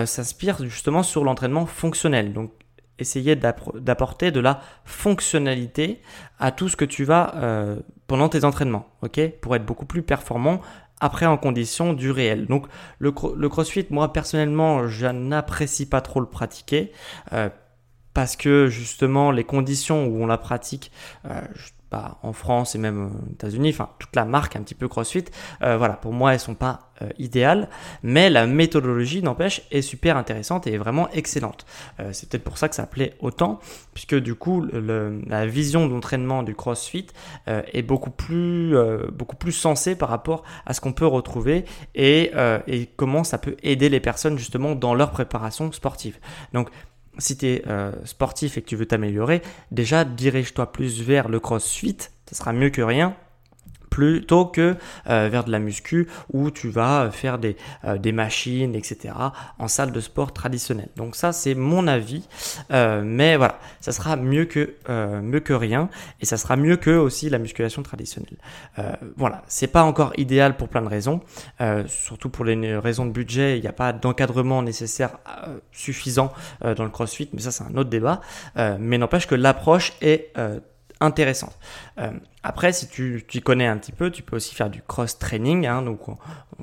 s'inspire 0.05 0.63
justement 0.65 1.03
sur 1.03 1.23
l'entraînement 1.23 1.65
fonctionnel. 1.65 2.31
Donc 2.31 2.51
essayer 2.99 3.35
d'apporter 3.35 4.31
de 4.31 4.39
la 4.39 4.61
fonctionnalité 4.85 6.01
à 6.39 6.51
tout 6.51 6.69
ce 6.69 6.75
que 6.75 6.85
tu 6.85 7.03
vas 7.03 7.33
euh, 7.35 7.77
pendant 8.07 8.29
tes 8.29 8.43
entraînements, 8.43 8.87
ok? 9.01 9.19
Pour 9.41 9.55
être 9.55 9.65
beaucoup 9.65 9.85
plus 9.85 10.03
performant 10.03 10.61
après 10.99 11.25
en 11.25 11.37
condition 11.37 11.93
du 11.93 12.11
réel. 12.11 12.45
Donc 12.45 12.67
le, 12.99 13.11
CrossFit, 13.11 13.87
moi 13.89 14.11
personnellement, 14.11 14.87
je 14.87 15.07
n'apprécie 15.07 15.87
pas 15.87 16.01
trop 16.01 16.19
le 16.19 16.27
pratiquer. 16.27 16.91
Euh, 17.33 17.49
parce 18.13 18.35
que 18.35 18.67
justement 18.67 19.31
les 19.31 19.43
conditions 19.43 20.05
où 20.05 20.23
on 20.23 20.27
la 20.27 20.37
pratique, 20.37 20.91
euh, 21.25 21.41
bah, 21.91 22.19
en 22.21 22.33
France 22.33 22.75
et 22.75 22.77
même 22.77 23.07
aux 23.07 23.31
États-Unis, 23.31 23.69
enfin 23.71 23.89
toute 23.97 24.15
la 24.15 24.23
marque 24.23 24.55
un 24.55 24.61
petit 24.61 24.75
peu 24.75 24.87
CrossFit, 24.87 25.25
euh, 25.63 25.75
voilà, 25.75 25.95
pour 25.95 26.13
moi 26.13 26.33
elles 26.33 26.39
sont 26.39 26.53
pas 26.53 26.91
euh, 27.01 27.09
idéales, 27.17 27.67
mais 28.03 28.29
la 28.29 28.45
méthodologie 28.45 29.23
n'empêche 29.23 29.63
est 29.71 29.81
super 29.81 30.15
intéressante 30.15 30.67
et 30.67 30.73
est 30.73 30.77
vraiment 30.77 31.09
excellente. 31.09 31.65
Euh, 31.99 32.11
c'est 32.13 32.29
peut-être 32.29 32.43
pour 32.43 32.59
ça 32.59 32.69
que 32.69 32.75
ça 32.75 32.85
plaît 32.85 33.15
autant, 33.21 33.59
puisque 33.95 34.13
du 34.13 34.35
coup 34.35 34.61
le, 34.61 35.19
la 35.25 35.47
vision 35.47 35.87
d'entraînement 35.87 36.43
du 36.43 36.53
CrossFit 36.53 37.07
est 37.47 37.81
beaucoup 37.81 38.11
plus 38.11 38.75
beaucoup 39.11 39.35
plus 39.35 39.51
sensée 39.51 39.95
par 39.95 40.09
rapport 40.09 40.43
à 40.67 40.75
ce 40.75 40.81
qu'on 40.81 40.93
peut 40.93 41.07
retrouver 41.07 41.65
et, 41.95 42.31
et 42.67 42.87
comment 42.97 43.23
ça 43.23 43.37
peut 43.39 43.55
aider 43.63 43.89
les 43.89 43.99
personnes 43.99 44.37
justement 44.37 44.75
dans 44.75 44.93
leur 44.93 45.11
préparation 45.11 45.71
sportive. 45.71 46.19
Donc 46.53 46.69
si 47.19 47.37
tu 47.37 47.47
es 47.47 47.63
euh, 47.67 47.91
sportif 48.05 48.57
et 48.57 48.61
que 48.61 48.67
tu 48.67 48.75
veux 48.75 48.85
t'améliorer, 48.85 49.41
déjà 49.71 50.05
dirige-toi 50.05 50.71
plus 50.71 51.01
vers 51.01 51.29
le 51.29 51.39
crossfit, 51.39 51.97
ce 52.29 52.35
sera 52.35 52.53
mieux 52.53 52.69
que 52.69 52.81
rien 52.81 53.15
plutôt 53.89 54.45
que 54.45 54.75
euh, 55.09 55.29
vers 55.31 55.43
de 55.43 55.51
la 55.51 55.59
muscu 55.59 56.07
où 56.31 56.51
tu 56.51 56.69
vas 56.69 57.09
faire 57.11 57.37
des, 57.37 57.55
euh, 57.85 57.97
des 57.97 58.11
machines, 58.11 58.75
etc. 58.75 59.13
en 59.57 59.67
salle 59.67 59.91
de 59.91 59.99
sport 59.99 60.33
traditionnelle. 60.33 60.89
Donc 60.95 61.15
ça, 61.15 61.31
c'est 61.31 61.55
mon 61.55 61.87
avis. 61.87 62.27
Euh, 62.71 63.01
mais 63.03 63.35
voilà, 63.35 63.59
ça 63.79 63.91
sera 63.91 64.15
mieux 64.15 64.45
que, 64.45 64.75
mieux 65.21 65.39
que 65.39 65.53
rien 65.53 65.89
et 66.21 66.25
ça 66.25 66.37
sera 66.37 66.55
mieux 66.55 66.77
que 66.77 66.91
aussi 66.91 67.29
la 67.29 67.39
musculation 67.39 67.83
traditionnelle. 67.83 68.37
voilà, 69.17 69.43
c'est 69.47 69.67
pas 69.67 69.83
encore 69.83 70.13
idéal 70.17 70.57
pour 70.57 70.69
plein 70.69 70.81
de 70.81 70.87
raisons, 70.87 71.21
surtout 71.87 72.29
pour 72.29 72.45
les 72.45 72.77
raisons 72.77 73.05
de 73.05 73.11
budget. 73.11 73.57
Il 73.57 73.61
n'y 73.61 73.67
a 73.67 73.73
pas 73.73 73.93
d'encadrement 73.93 74.61
nécessaire 74.61 75.17
suffisant 75.71 76.31
dans 76.61 76.83
le 76.83 76.89
CrossFit, 76.89 77.29
mais 77.33 77.41
ça, 77.41 77.51
c'est 77.51 77.63
un 77.63 77.75
autre 77.75 77.89
débat. 77.89 78.21
mais 78.55 78.97
n'empêche 78.97 79.27
que 79.27 79.35
l'approche 79.35 79.93
est 80.01 80.33
intéressante. 80.99 81.57
Euh, 81.97 82.11
après, 82.43 82.73
si 82.73 82.87
tu, 82.87 83.25
tu 83.27 83.41
connais 83.41 83.67
un 83.67 83.77
petit 83.77 83.91
peu, 83.91 84.11
tu 84.11 84.23
peux 84.23 84.35
aussi 84.35 84.55
faire 84.55 84.69
du 84.69 84.81
cross-training, 84.81 85.65
hein, 85.65 85.81
donc 85.81 86.01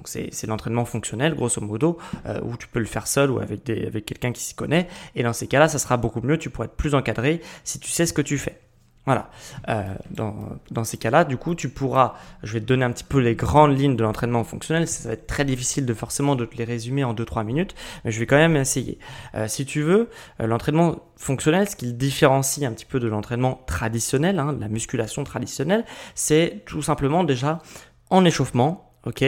c'est 0.05 0.46
l'entraînement 0.46 0.85
fonctionnel, 0.85 1.35
grosso 1.35 1.61
modo, 1.61 1.99
euh, 2.27 2.40
où 2.42 2.57
tu 2.57 2.68
peux 2.68 2.79
le 2.79 2.87
faire 2.87 3.07
seul 3.07 3.31
ou 3.31 3.40
avec, 3.40 3.68
avec 3.68 4.07
quelqu'un 4.07 4.33
qui 4.33 4.42
s'y 4.42 4.55
connaît. 4.55 4.88
Et 5.14 5.22
dans 5.22 5.33
ces 5.33 5.46
cas-là, 5.46 5.68
ça 5.68 5.79
sera 5.79 5.96
beaucoup 5.96 6.20
mieux, 6.20 6.38
tu 6.38 6.51
pourras 6.51 6.66
être 6.66 6.77
plus 6.77 6.94
encadré 6.94 7.40
si 7.64 7.79
tu 7.79 7.90
sais 7.90 8.07
ce 8.07 8.12
que 8.12 8.22
tu 8.22 8.38
fais. 8.38 8.59
Voilà. 9.07 9.31
Euh, 9.69 9.95
dans, 10.11 10.35
dans, 10.73 10.83
ces 10.83 10.97
cas-là, 10.97 11.25
du 11.25 11.37
coup, 11.37 11.55
tu 11.55 11.69
pourras, 11.69 12.14
je 12.42 12.53
vais 12.53 12.61
te 12.61 12.64
donner 12.64 12.85
un 12.85 12.90
petit 12.90 13.05
peu 13.05 13.21
les 13.21 13.37
grandes 13.37 13.79
lignes 13.79 13.95
de 13.95 14.03
l'entraînement 14.03 14.42
fonctionnel. 14.42 14.88
Ça 14.88 15.09
va 15.09 15.14
être 15.14 15.29
très 15.29 15.45
difficile 15.45 15.87
de 15.87 15.95
forcément 15.95 16.35
de 16.35 16.45
te 16.45 16.57
les 16.57 16.64
résumer 16.64 17.05
en 17.05 17.14
2-3 17.14 17.45
minutes, 17.45 17.77
mais 18.05 18.11
je 18.11 18.19
vais 18.19 18.27
quand 18.27 18.37
même 18.37 18.57
essayer. 18.57 18.99
Euh, 19.37 19.47
si 19.47 19.64
tu 19.64 19.83
veux, 19.83 20.11
euh, 20.40 20.49
l'entraînement 20.49 20.97
fonctionnel, 21.16 21.69
ce 21.69 21.77
qui 21.77 21.87
le 21.87 21.92
différencie 21.92 22.69
un 22.69 22.73
petit 22.73 22.85
peu 22.85 22.99
de 22.99 23.07
l'entraînement 23.07 23.62
traditionnel, 23.69 24.40
hein, 24.40 24.53
de 24.53 24.61
la 24.61 24.69
musculation 24.69 25.23
traditionnelle, 25.23 25.85
c'est 26.16 26.64
tout 26.66 26.83
simplement 26.83 27.23
déjà 27.23 27.62
en 28.11 28.25
échauffement. 28.25 28.92
Ok, 29.05 29.25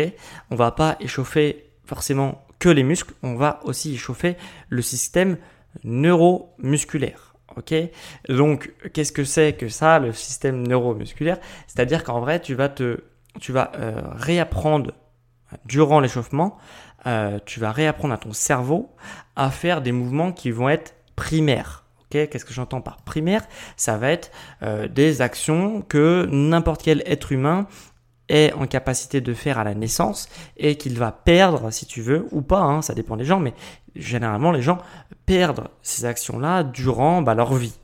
on 0.50 0.56
va 0.56 0.72
pas 0.72 0.96
échauffer 0.98 1.70
forcément 1.84 2.44
que 2.58 2.68
les 2.68 2.82
muscles, 2.82 3.14
on 3.22 3.36
va 3.36 3.60
aussi 3.62 3.94
échauffer 3.94 4.36
le 4.70 4.82
système 4.82 5.36
neuromusculaire. 5.84 7.27
Donc 8.28 8.72
qu'est-ce 8.92 9.12
que 9.12 9.24
c'est 9.24 9.54
que 9.54 9.68
ça, 9.68 9.98
le 9.98 10.12
système 10.12 10.66
neuromusculaire? 10.66 11.38
C'est-à-dire 11.66 12.04
qu'en 12.04 12.20
vrai, 12.20 12.40
tu 12.40 12.54
vas 12.54 12.68
te, 12.68 13.00
euh, 13.50 14.02
réapprendre 14.12 14.92
durant 15.64 16.00
l'échauffement, 16.00 16.58
euh, 17.06 17.38
tu 17.46 17.60
vas 17.60 17.72
réapprendre 17.72 18.14
à 18.14 18.18
ton 18.18 18.32
cerveau 18.32 18.94
à 19.36 19.50
faire 19.50 19.80
des 19.82 19.92
mouvements 19.92 20.32
qui 20.32 20.50
vont 20.50 20.68
être 20.68 20.94
primaires. 21.16 21.84
Qu'est-ce 22.10 22.44
que 22.44 22.54
j'entends 22.54 22.80
par 22.80 23.02
primaire? 23.02 23.46
Ça 23.76 23.98
va 23.98 24.10
être 24.10 24.30
euh, 24.62 24.88
des 24.88 25.20
actions 25.20 25.82
que 25.82 26.26
n'importe 26.30 26.82
quel 26.82 27.02
être 27.06 27.32
humain 27.32 27.66
est 28.28 28.52
en 28.54 28.66
capacité 28.66 29.20
de 29.20 29.34
faire 29.34 29.58
à 29.58 29.64
la 29.64 29.74
naissance 29.74 30.28
et 30.56 30.76
qu'il 30.76 30.98
va 30.98 31.12
perdre, 31.12 31.70
si 31.70 31.86
tu 31.86 32.02
veux, 32.02 32.26
ou 32.30 32.42
pas, 32.42 32.60
hein, 32.60 32.82
ça 32.82 32.94
dépend 32.94 33.16
des 33.16 33.24
gens, 33.24 33.40
mais 33.40 33.54
généralement 33.98 34.52
les 34.52 34.62
gens 34.62 34.78
perdent 35.26 35.68
ces 35.82 36.04
actions-là 36.04 36.62
durant 36.62 37.22
bah, 37.22 37.34
leur 37.34 37.54
vie. 37.54 37.74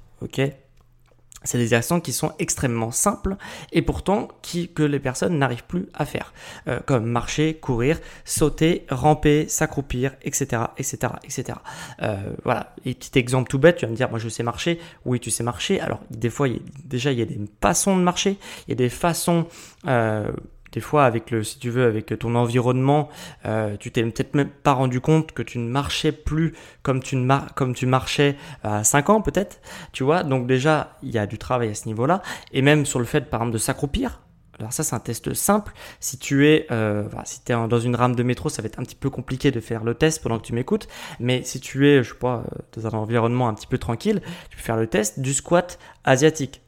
c'est 1.42 1.58
des 1.58 1.74
actions 1.74 2.00
qui 2.00 2.12
sont 2.12 2.32
extrêmement 2.38 2.90
simples 2.90 3.36
et 3.72 3.82
pourtant 3.82 4.28
que 4.74 4.82
les 4.82 4.98
personnes 4.98 5.38
n'arrivent 5.38 5.64
plus 5.64 5.88
à 5.92 6.06
faire, 6.06 6.32
euh, 6.68 6.80
comme 6.86 7.04
marcher, 7.04 7.54
courir, 7.54 8.00
sauter, 8.24 8.86
ramper, 8.88 9.46
s'accroupir, 9.48 10.12
etc., 10.22 10.62
etc., 10.78 11.12
etc. 11.24 11.58
Voilà. 12.44 12.74
Et 12.86 12.94
petit 12.94 13.18
exemple 13.18 13.50
tout 13.50 13.58
bête, 13.58 13.76
tu 13.76 13.84
vas 13.84 13.90
me 13.90 13.96
dire, 13.96 14.08
moi 14.08 14.18
je 14.18 14.28
sais 14.30 14.42
marcher. 14.42 14.80
Oui, 15.04 15.20
tu 15.20 15.30
sais 15.30 15.42
marcher. 15.42 15.80
Alors 15.80 16.00
des 16.10 16.30
fois, 16.30 16.48
déjà 16.84 17.12
il 17.12 17.18
y 17.18 17.22
a 17.22 17.26
des 17.26 17.40
façons 17.60 17.96
de 17.96 18.02
marcher, 18.02 18.38
il 18.66 18.70
y 18.70 18.72
a 18.72 18.76
des 18.76 18.88
façons 18.88 19.46
euh, 19.86 20.30
des 20.74 20.80
fois 20.80 21.04
avec 21.04 21.30
le 21.30 21.42
si 21.42 21.58
tu 21.58 21.70
veux 21.70 21.84
avec 21.84 22.18
ton 22.18 22.34
environnement 22.34 23.08
euh, 23.46 23.76
tu 23.78 23.90
t'es 23.90 24.02
peut-être 24.02 24.34
même 24.34 24.50
pas 24.50 24.72
rendu 24.72 25.00
compte 25.00 25.32
que 25.32 25.42
tu 25.42 25.58
ne 25.58 25.68
marchais 25.68 26.12
plus 26.12 26.52
comme 26.82 27.02
tu 27.02 27.16
ne 27.16 27.86
marchais 27.86 28.36
à 28.62 28.84
5 28.84 29.10
ans 29.10 29.22
peut-être 29.22 29.60
tu 29.92 30.04
vois 30.04 30.24
donc 30.24 30.46
déjà 30.46 30.98
il 31.02 31.10
y 31.10 31.18
a 31.18 31.26
du 31.26 31.38
travail 31.38 31.70
à 31.70 31.74
ce 31.74 31.86
niveau-là 31.86 32.22
et 32.52 32.60
même 32.60 32.84
sur 32.84 32.98
le 32.98 33.04
fait 33.04 33.30
par 33.30 33.40
exemple 33.40 33.54
de 33.54 33.58
s'accroupir 33.58 34.20
alors 34.58 34.72
ça 34.72 34.84
c'est 34.84 34.94
un 34.94 35.00
test 35.00 35.34
simple. 35.34 35.72
Si 36.00 36.18
tu 36.18 36.46
es, 36.46 36.66
euh, 36.70 37.04
dans 37.48 37.80
une 37.80 37.96
rame 37.96 38.14
de 38.14 38.22
métro, 38.22 38.48
ça 38.48 38.62
va 38.62 38.66
être 38.66 38.78
un 38.78 38.84
petit 38.84 38.94
peu 38.94 39.10
compliqué 39.10 39.50
de 39.50 39.60
faire 39.60 39.84
le 39.84 39.94
test 39.94 40.22
pendant 40.22 40.38
que 40.38 40.46
tu 40.46 40.52
m'écoutes. 40.52 40.86
Mais 41.18 41.42
si 41.42 41.60
tu 41.60 41.88
es, 41.88 42.02
je 42.02 42.10
sais 42.10 42.18
pas, 42.18 42.44
euh, 42.52 42.58
dans 42.80 42.94
un 42.94 42.98
environnement 42.98 43.48
un 43.48 43.54
petit 43.54 43.66
peu 43.66 43.78
tranquille, 43.78 44.22
tu 44.50 44.56
peux 44.56 44.62
faire 44.62 44.76
le 44.76 44.86
test 44.86 45.20
du 45.20 45.34
squat 45.34 45.78
asiatique 46.04 46.63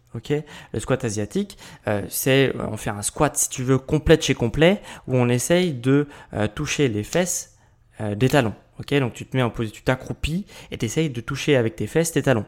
le 0.73 0.81
squat 0.81 1.05
asiatique, 1.05 1.59
euh, 1.89 2.03
c'est 2.09 2.55
euh, 2.55 2.67
on 2.71 2.77
fait 2.77 2.91
un 2.91 3.03
squat 3.03 3.37
si 3.37 3.49
tu 3.49 3.63
veux 3.63 3.79
complet 3.79 4.19
chez 4.21 4.35
complet 4.35 4.83
où 5.07 5.17
on 5.17 5.29
essaye 5.29 5.73
de 5.73 6.09
euh, 6.35 6.49
toucher 6.49 6.89
les 6.89 7.05
fesses 7.05 7.53
des 8.15 8.29
talons. 8.29 8.53
Ok, 8.79 8.93
donc 8.93 9.15
tu 9.15 9.25
te 9.25 9.35
mets 9.35 9.43
en 9.43 9.49
position, 9.49 9.75
tu 9.75 9.83
t'accroupis 9.83 10.45
et 10.71 10.77
tu 10.77 10.85
essayes 10.85 11.09
de 11.09 11.23
toucher 11.23 11.57
avec 11.57 11.77
tes 11.77 11.87
fesses 11.87 12.13
tes 12.13 12.21
talons. 12.21 12.45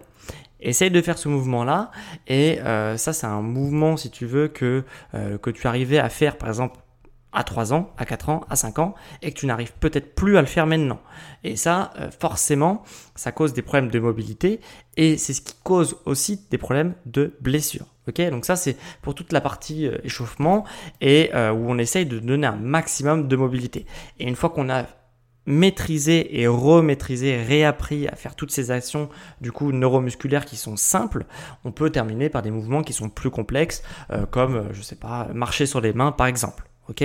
Essaye 0.60 0.90
de 0.90 1.00
faire 1.00 1.16
ce 1.16 1.26
mouvement-là 1.30 1.90
et 2.26 2.58
ça 2.98 3.14
c'est 3.14 3.26
un 3.26 3.40
mouvement 3.40 3.96
si 3.96 4.10
tu 4.10 4.26
veux 4.26 4.48
que 4.48 4.84
que 5.14 5.48
tu 5.48 5.66
arrivais 5.66 5.98
à 5.98 6.10
faire 6.10 6.36
par 6.36 6.50
exemple 6.50 6.78
à 7.32 7.44
3 7.44 7.72
ans, 7.72 7.92
à 7.98 8.04
4 8.04 8.28
ans, 8.30 8.40
à 8.48 8.56
5 8.56 8.78
ans, 8.78 8.94
et 9.22 9.32
que 9.32 9.38
tu 9.38 9.46
n'arrives 9.46 9.72
peut-être 9.80 10.14
plus 10.14 10.36
à 10.36 10.40
le 10.40 10.46
faire 10.46 10.66
maintenant. 10.66 11.00
Et 11.44 11.56
ça, 11.56 11.92
euh, 11.98 12.10
forcément, 12.10 12.82
ça 13.14 13.32
cause 13.32 13.52
des 13.52 13.62
problèmes 13.62 13.90
de 13.90 13.98
mobilité, 13.98 14.60
et 14.96 15.16
c'est 15.18 15.34
ce 15.34 15.42
qui 15.42 15.54
cause 15.62 15.98
aussi 16.06 16.46
des 16.50 16.58
problèmes 16.58 16.94
de 17.06 17.36
blessure. 17.40 17.86
Ok, 18.08 18.22
donc 18.30 18.46
ça 18.46 18.56
c'est 18.56 18.78
pour 19.02 19.14
toute 19.14 19.34
la 19.34 19.42
partie 19.42 19.86
euh, 19.86 19.98
échauffement 20.02 20.64
et 21.02 21.28
euh, 21.34 21.52
où 21.52 21.70
on 21.70 21.76
essaye 21.76 22.06
de 22.06 22.18
donner 22.18 22.46
un 22.46 22.56
maximum 22.56 23.28
de 23.28 23.36
mobilité. 23.36 23.84
Et 24.18 24.26
une 24.26 24.34
fois 24.34 24.48
qu'on 24.48 24.70
a 24.70 24.86
maîtrisé 25.44 26.40
et 26.40 26.46
remaîtrisé, 26.46 27.36
réappris 27.36 28.08
à 28.08 28.16
faire 28.16 28.34
toutes 28.34 28.50
ces 28.50 28.70
actions 28.70 29.10
du 29.42 29.52
coup 29.52 29.72
neuromusculaires 29.72 30.46
qui 30.46 30.56
sont 30.56 30.76
simples, 30.76 31.26
on 31.64 31.72
peut 31.72 31.90
terminer 31.90 32.30
par 32.30 32.40
des 32.40 32.50
mouvements 32.50 32.82
qui 32.82 32.94
sont 32.94 33.10
plus 33.10 33.30
complexes, 33.30 33.82
comme 34.30 34.68
je 34.72 34.82
sais 34.82 34.96
pas 34.96 35.28
marcher 35.32 35.64
sur 35.64 35.80
les 35.80 35.94
mains 35.94 36.12
par 36.12 36.26
exemple. 36.26 36.67
Ok? 36.88 37.04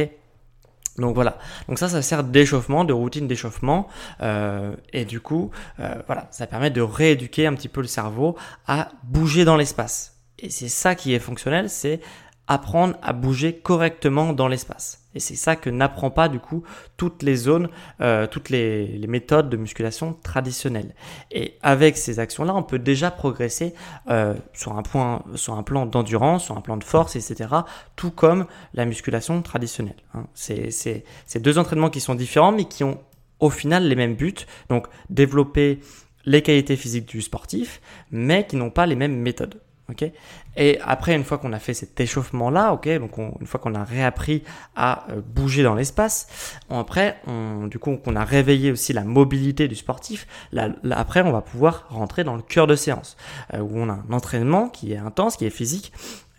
Donc 0.97 1.15
voilà, 1.15 1.39
donc 1.67 1.79
ça, 1.79 1.89
ça 1.89 2.03
sert 2.03 2.23
d'échauffement, 2.23 2.83
de 2.83 2.93
routine 2.93 3.27
d'échauffement, 3.27 3.87
euh, 4.21 4.75
et 4.91 5.05
du 5.05 5.19
coup, 5.19 5.49
euh, 5.79 5.95
voilà, 6.05 6.27
ça 6.29 6.45
permet 6.45 6.69
de 6.69 6.81
rééduquer 6.81 7.47
un 7.47 7.55
petit 7.55 7.67
peu 7.67 7.81
le 7.81 7.87
cerveau 7.87 8.37
à 8.67 8.89
bouger 9.03 9.43
dans 9.43 9.55
l'espace. 9.57 10.17
Et 10.37 10.51
c'est 10.51 10.69
ça 10.69 10.93
qui 10.93 11.13
est 11.13 11.19
fonctionnel, 11.19 11.69
c'est 11.69 11.99
apprendre 12.47 12.95
à 13.01 13.13
bouger 13.13 13.53
correctement 13.53 14.33
dans 14.33 14.47
l'espace. 14.47 15.03
Et 15.15 15.19
c'est 15.19 15.35
ça 15.35 15.55
que 15.55 15.69
n'apprend 15.69 16.09
pas 16.09 16.27
du 16.27 16.39
coup 16.39 16.63
toutes 16.97 17.23
les 17.23 17.35
zones, 17.35 17.69
euh, 18.01 18.27
toutes 18.27 18.49
les, 18.49 18.99
méthodes 19.07 19.49
de 19.49 19.57
musculation 19.57 20.17
traditionnelles. 20.23 20.95
Et 21.31 21.55
avec 21.61 21.97
ces 21.97 22.19
actions-là, 22.19 22.55
on 22.55 22.63
peut 22.63 22.79
déjà 22.79 23.11
progresser 23.11 23.73
euh, 24.09 24.33
sur, 24.53 24.75
un 24.75 24.81
point, 24.81 25.23
sur 25.35 25.53
un 25.53 25.63
plan 25.63 25.85
d'endurance, 25.85 26.45
sur 26.45 26.57
un 26.57 26.61
plan 26.61 26.77
de 26.77 26.83
force, 26.83 27.15
etc. 27.15 27.49
Tout 27.95 28.11
comme 28.11 28.45
la 28.73 28.85
musculation 28.85 29.41
traditionnelle. 29.41 29.95
Hein. 30.13 30.25
C'est 30.33 31.03
deux 31.35 31.57
entraînements 31.57 31.91
qui 31.91 32.01
sont 32.01 32.15
différents, 32.15 32.51
mais 32.51 32.65
qui 32.65 32.83
ont 32.83 32.99
au 33.39 33.49
final 33.49 33.87
les 33.87 33.95
mêmes 33.95 34.15
buts. 34.15 34.33
Donc 34.69 34.87
développer 35.09 35.79
les 36.25 36.41
qualités 36.41 36.75
physiques 36.75 37.07
du 37.07 37.21
sportif, 37.21 37.81
mais 38.11 38.47
qui 38.47 38.55
n'ont 38.55 38.71
pas 38.71 38.85
les 38.85 38.95
mêmes 38.95 39.17
méthodes. 39.17 39.59
Ok? 39.89 40.11
Et 40.55 40.79
après, 40.81 41.15
une 41.15 41.23
fois 41.23 41.37
qu'on 41.37 41.53
a 41.53 41.59
fait 41.59 41.73
cet 41.73 41.99
échauffement-là, 41.99 42.73
ok, 42.73 42.87
donc 42.99 43.17
une 43.17 43.47
fois 43.47 43.59
qu'on 43.59 43.75
a 43.75 43.83
réappris 43.83 44.43
à 44.75 45.05
euh, 45.09 45.21
bouger 45.25 45.63
dans 45.63 45.75
l'espace, 45.75 46.61
après, 46.69 47.17
on, 47.27 47.67
du 47.67 47.79
coup, 47.79 47.97
qu'on 47.97 48.15
a 48.15 48.23
réveillé 48.23 48.71
aussi 48.71 48.93
la 48.93 49.03
mobilité 49.03 49.67
du 49.67 49.75
sportif, 49.75 50.27
là, 50.51 50.69
après, 50.91 51.21
on 51.21 51.31
va 51.31 51.41
pouvoir 51.41 51.85
rentrer 51.89 52.23
dans 52.23 52.35
le 52.35 52.41
cœur 52.41 52.67
de 52.67 52.75
séance, 52.75 53.17
euh, 53.53 53.59
où 53.59 53.77
on 53.77 53.89
a 53.89 53.93
un 53.93 54.13
entraînement 54.13 54.69
qui 54.69 54.93
est 54.93 54.97
intense, 54.97 55.37
qui 55.37 55.45
est 55.45 55.49
physique, 55.49 55.91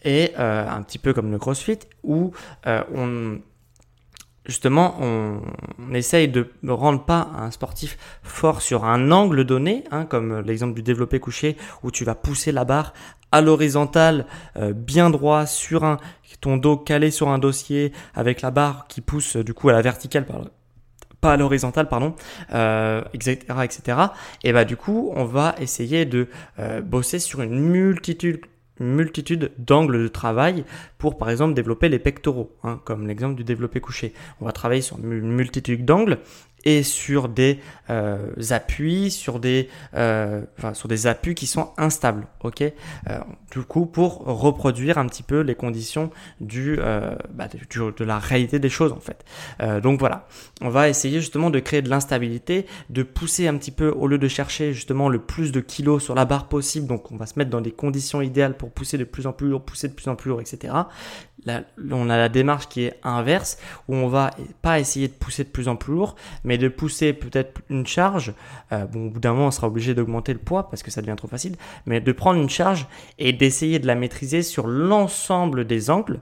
et 0.04 0.33
euh, 0.38 0.68
un 0.68 0.83
petit 0.83 0.98
peu 0.98 1.12
comme 1.12 1.30
le 1.30 1.38
CrossFit, 1.38 1.78
où 2.02 2.33
on 2.66 3.38
justement, 4.44 4.96
on, 5.00 5.40
essaye 5.92 6.28
de 6.28 6.50
ne 6.62 6.72
rendre 6.72 7.04
pas 7.04 7.30
un 7.37 7.50
sportif 7.50 7.96
fort 8.22 8.62
sur 8.62 8.85
un 8.85 9.11
angle 9.11 9.44
donné, 9.44 9.85
hein, 9.90 10.07
comme 10.07 10.40
l'exemple 10.40 10.74
du 10.74 10.83
développé 10.83 11.20
couché, 11.20 11.57
où 11.83 11.90
tu 11.90 12.04
vas 12.04 12.14
pousser 12.14 12.52
la 12.52 12.64
barre 12.64 12.94
à 13.30 13.40
l'horizontale, 13.40 14.26
euh, 14.57 14.72
bien 14.72 15.11
droit 15.11 15.46
sur 15.46 15.85
un 15.85 15.98
ton 16.40 16.57
dos 16.59 16.76
calé 16.76 17.11
sur 17.11 17.28
un 17.28 17.38
dossier 17.38 17.92
avec 18.14 18.42
la 18.42 18.50
barre 18.50 18.87
qui 18.87 19.00
pousse 19.00 19.37
du 19.37 19.54
coup 19.54 19.70
à 19.70 19.72
la 19.72 19.80
verticale 19.80 20.26
pas 21.20 21.33
à 21.33 21.37
l'horizontale 21.38 21.88
pardon 21.88 22.14
euh, 22.52 23.02
etc 23.14 23.38
etc 23.62 23.98
et 24.42 24.52
bah 24.52 24.66
du 24.66 24.76
coup 24.76 25.11
on 25.16 25.24
va 25.24 25.54
essayer 25.59 26.04
de 26.04 26.28
euh, 26.59 26.83
bosser 26.83 27.18
sur 27.18 27.40
une 27.40 27.59
multitude 27.59 28.40
multitude 28.81 29.53
d'angles 29.59 30.03
de 30.03 30.09
travail 30.09 30.65
pour 30.99 31.19
par 31.19 31.31
exemple 31.31 31.55
développer 31.55 31.89
les 31.89 31.99
pectoraux, 31.99 32.57
hein, 32.63 32.81
comme 32.85 33.07
l'exemple 33.07 33.37
du 33.37 33.45
développé 33.45 33.81
couché. 33.81 34.13
On 34.41 34.45
va 34.45 34.53
travailler 34.53 34.83
sur 34.83 34.99
une 34.99 35.33
multitude 35.33 35.85
d'angles 35.85 36.19
et 36.64 36.83
sur 36.83 37.29
des 37.29 37.61
euh, 37.90 38.27
appuis, 38.50 39.11
sur 39.11 39.38
des, 39.38 39.68
euh, 39.94 40.42
enfin, 40.59 40.74
sur 40.74 40.88
des 40.88 41.07
appuis 41.07 41.35
qui 41.35 41.46
sont 41.46 41.70
instables. 41.77 42.27
Ok? 42.42 42.62
Euh, 42.62 42.72
du 43.50 43.61
coup, 43.62 43.87
pour 43.87 44.18
reproduire 44.24 44.98
un 44.98 45.07
petit 45.07 45.22
peu 45.22 45.40
les 45.40 45.55
conditions 45.55 46.11
du, 46.40 46.79
bah, 47.35 47.48
de 47.48 48.05
la 48.05 48.18
réalité 48.18 48.59
des 48.59 48.68
choses 48.68 48.92
en 48.92 49.00
fait. 49.00 49.24
donc 49.81 50.00
voilà, 50.00 50.27
on 50.61 50.68
va 50.68 50.88
essayer 50.88 51.20
justement 51.20 51.50
de 51.50 51.61
créer 51.61 51.83
de 51.83 51.88
l'instabilité, 51.88 52.66
de 52.90 53.03
pousser 53.03 53.46
un 53.46 53.57
petit 53.57 53.70
peu 53.70 53.90
au 53.90 54.07
lieu 54.07 54.18
de 54.18 54.29
chercher 54.29 54.72
justement 54.72 55.09
le 55.09 55.20
plus 55.20 55.53
de 55.53 55.61
kilos 55.61 56.03
sur 56.03 56.14
la 56.14 56.24
barre 56.24 56.48
possible. 56.48 56.87
Donc 56.87 57.12
on 57.12 57.16
va 57.16 57.27
se 57.27 57.38
mettre 57.38 57.50
dans 57.50 57.61
des 57.61 57.70
conditions 57.70 58.20
idéales 58.22 58.57
pour 58.57 58.70
pousser 58.70 58.98
de 58.98 59.05
plus 59.05 59.27
en 59.27 59.33
plus 59.33 59.48
lourd, 59.48 59.62
pousser 59.62 59.88
de 59.88 59.94
plus 59.94 60.09
en 60.09 60.16
plus 60.16 60.31
lourd, 60.31 60.40
etc 60.40 60.72
on 61.90 62.11
a 62.11 62.16
la 62.16 62.29
démarche 62.29 62.68
qui 62.68 62.85
est 62.85 62.98
inverse, 63.03 63.59
où 63.88 63.94
on 63.94 64.09
va 64.09 64.31
pas 64.62 64.81
essayer 64.81 65.09
de 65.09 65.12
pousser 65.12 65.44
de 65.44 65.48
plus 65.48 65.68
en 65.68 65.77
plus 65.77 65.92
lourd, 65.92 66.16
mais 66.42 66.54
de 66.59 66.69
pousser 66.69 67.12
peut-être 67.12 67.61
une 67.69 67.87
charge. 67.87 68.35
Euh, 68.73 68.85
au 68.85 69.11
bout 69.11 69.21
d'un 69.21 69.33
moment, 69.33 69.47
on 69.47 69.51
sera 69.51 69.67
obligé 69.67 69.95
d'augmenter 69.95 70.33
le 70.33 70.38
poids 70.38 70.69
parce 70.71 70.83
que 70.83 70.90
ça 70.90 71.01
devient 71.01 71.17
trop 71.17 71.29
facile, 71.29 71.57
mais 71.87 72.01
de 72.01 72.12
prendre 72.12 72.40
une 72.40 72.51
charge 72.51 72.87
et 73.19 73.33
d'essayer 73.33 73.79
de 73.79 73.87
la 73.87 73.95
maîtriser 73.95 74.43
sur 74.43 74.67
l'ensemble 74.67 75.67
des 75.67 75.90
angles 75.90 76.21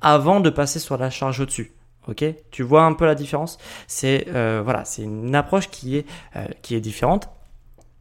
avant 0.00 0.40
de 0.40 0.50
passer 0.50 0.78
sur 0.78 0.96
la 0.96 1.10
charge 1.10 1.40
au-dessus. 1.40 1.72
Ok, 2.08 2.24
tu 2.50 2.64
vois 2.64 2.82
un 2.82 2.94
peu 2.94 3.06
la 3.06 3.14
différence? 3.14 3.58
C'est 3.86 4.26
euh, 4.28 4.60
voilà, 4.64 4.84
c'est 4.84 5.02
une 5.02 5.36
approche 5.36 5.68
qui 5.70 5.96
est 5.96 6.06
euh, 6.34 6.46
qui 6.60 6.74
est 6.74 6.80
différente. 6.80 7.28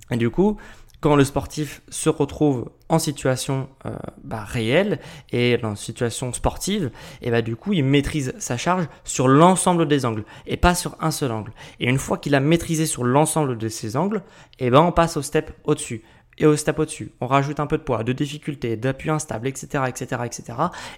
Et 0.10 0.17
du 0.17 0.30
coup, 0.30 0.58
quand 1.02 1.16
le 1.16 1.24
sportif 1.24 1.82
se 1.90 2.10
retrouve 2.10 2.70
en 2.88 3.00
situation 3.00 3.68
euh, 3.86 3.96
bah, 4.24 4.44
réelle 4.44 5.00
et 5.32 5.58
dans 5.58 5.72
une 5.72 5.76
situation 5.76 6.32
sportive, 6.32 6.92
et 7.22 7.32
bah, 7.32 7.42
du 7.42 7.56
coup, 7.56 7.74
il 7.74 7.84
maîtrise 7.84 8.34
sa 8.38 8.56
charge 8.56 8.88
sur 9.04 9.28
l'ensemble 9.28 9.88
des 9.88 10.06
angles 10.06 10.24
et 10.46 10.58
pas 10.58 10.76
sur 10.76 10.96
un 11.02 11.12
seul 11.12 11.32
angle. 11.32 11.52
Et 11.80 11.90
une 11.90 11.98
fois 11.98 12.18
qu'il 12.18 12.36
a 12.36 12.40
maîtrisé 12.40 12.86
sur 12.86 13.04
l'ensemble 13.04 13.58
de 13.58 13.68
ces 13.68 13.98
angles, 13.98 14.22
et 14.60 14.70
ben 14.70 14.82
on 14.82 14.92
passe 14.92 15.18
au 15.18 15.24
step 15.24 15.52
au-dessus 15.64 16.04
et 16.38 16.46
au 16.46 16.56
step 16.56 16.80
au-dessus. 16.80 17.12
On 17.20 17.28
rajoute 17.28 17.60
un 17.60 17.68
peu 17.68 17.78
de 17.78 17.84
poids, 17.84 18.04
de 18.04 18.14
difficulté, 18.14 18.78
d'appui 18.78 19.10
instable, 19.10 19.48
etc., 19.48 19.84
etc., 19.88 20.22
etc. 20.26 20.44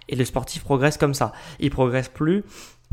Et 0.10 0.16
le 0.16 0.26
sportif 0.26 0.64
progresse 0.64 0.98
comme 0.98 1.14
ça. 1.14 1.34
Il 1.60 1.70
progresse 1.70 2.10
plus 2.10 2.44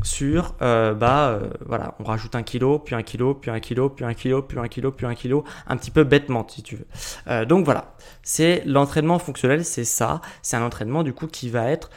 sur 0.03 0.55
euh, 0.61 0.93
bah 0.93 1.29
euh, 1.29 1.49
voilà 1.65 1.95
on 1.99 2.03
rajoute 2.03 2.35
un 2.35 2.43
kilo 2.43 2.79
puis 2.79 2.95
un 2.95 3.03
kilo 3.03 3.35
puis 3.35 3.51
un 3.51 3.59
kilo 3.59 3.89
puis 3.89 4.05
un 4.05 4.13
kilo 4.13 4.41
puis 4.41 4.57
un 4.59 4.67
kilo 4.67 4.91
puis 4.91 5.05
un 5.05 5.15
kilo 5.15 5.43
un 5.67 5.77
petit 5.77 5.91
peu 5.91 6.03
bêtement 6.03 6.45
si 6.47 6.63
tu 6.63 6.75
veux. 6.75 6.87
Euh, 7.27 7.45
donc 7.45 7.65
voilà 7.65 7.95
c'est 8.23 8.63
l'entraînement 8.65 9.19
fonctionnel 9.19 9.65
c'est 9.65 9.85
ça. 9.85 10.21
C'est 10.41 10.57
un 10.57 10.63
entraînement 10.63 11.03
du 11.03 11.13
coup 11.13 11.27
qui 11.27 11.49
va 11.49 11.69
être 11.69 11.89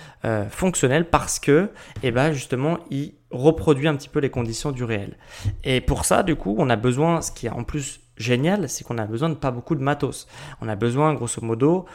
fonctionnel 0.50 1.08
parce 1.08 1.38
que 1.38 1.70
et 2.02 2.08
eh 2.08 2.10
ben 2.10 2.32
justement 2.32 2.78
il 2.90 3.14
reproduit 3.30 3.88
un 3.88 3.96
petit 3.96 4.08
peu 4.08 4.20
les 4.20 4.30
conditions 4.30 4.72
du 4.72 4.84
réel. 4.84 5.16
Et 5.64 5.80
pour 5.80 6.04
ça 6.04 6.22
du 6.22 6.36
coup 6.36 6.54
on 6.58 6.70
a 6.70 6.76
besoin 6.76 7.20
ce 7.20 7.30
qui 7.30 7.46
est 7.46 7.50
en 7.50 7.64
plus 7.64 8.00
génial 8.16 8.68
c'est 8.68 8.84
qu'on 8.84 8.98
a 8.98 9.06
besoin 9.06 9.28
de 9.28 9.34
pas 9.34 9.50
beaucoup 9.50 9.74
de 9.74 9.82
matos. 9.82 10.26
On 10.60 10.68
a 10.68 10.76
besoin 10.76 11.14
grosso 11.14 11.40
modo 11.42 11.86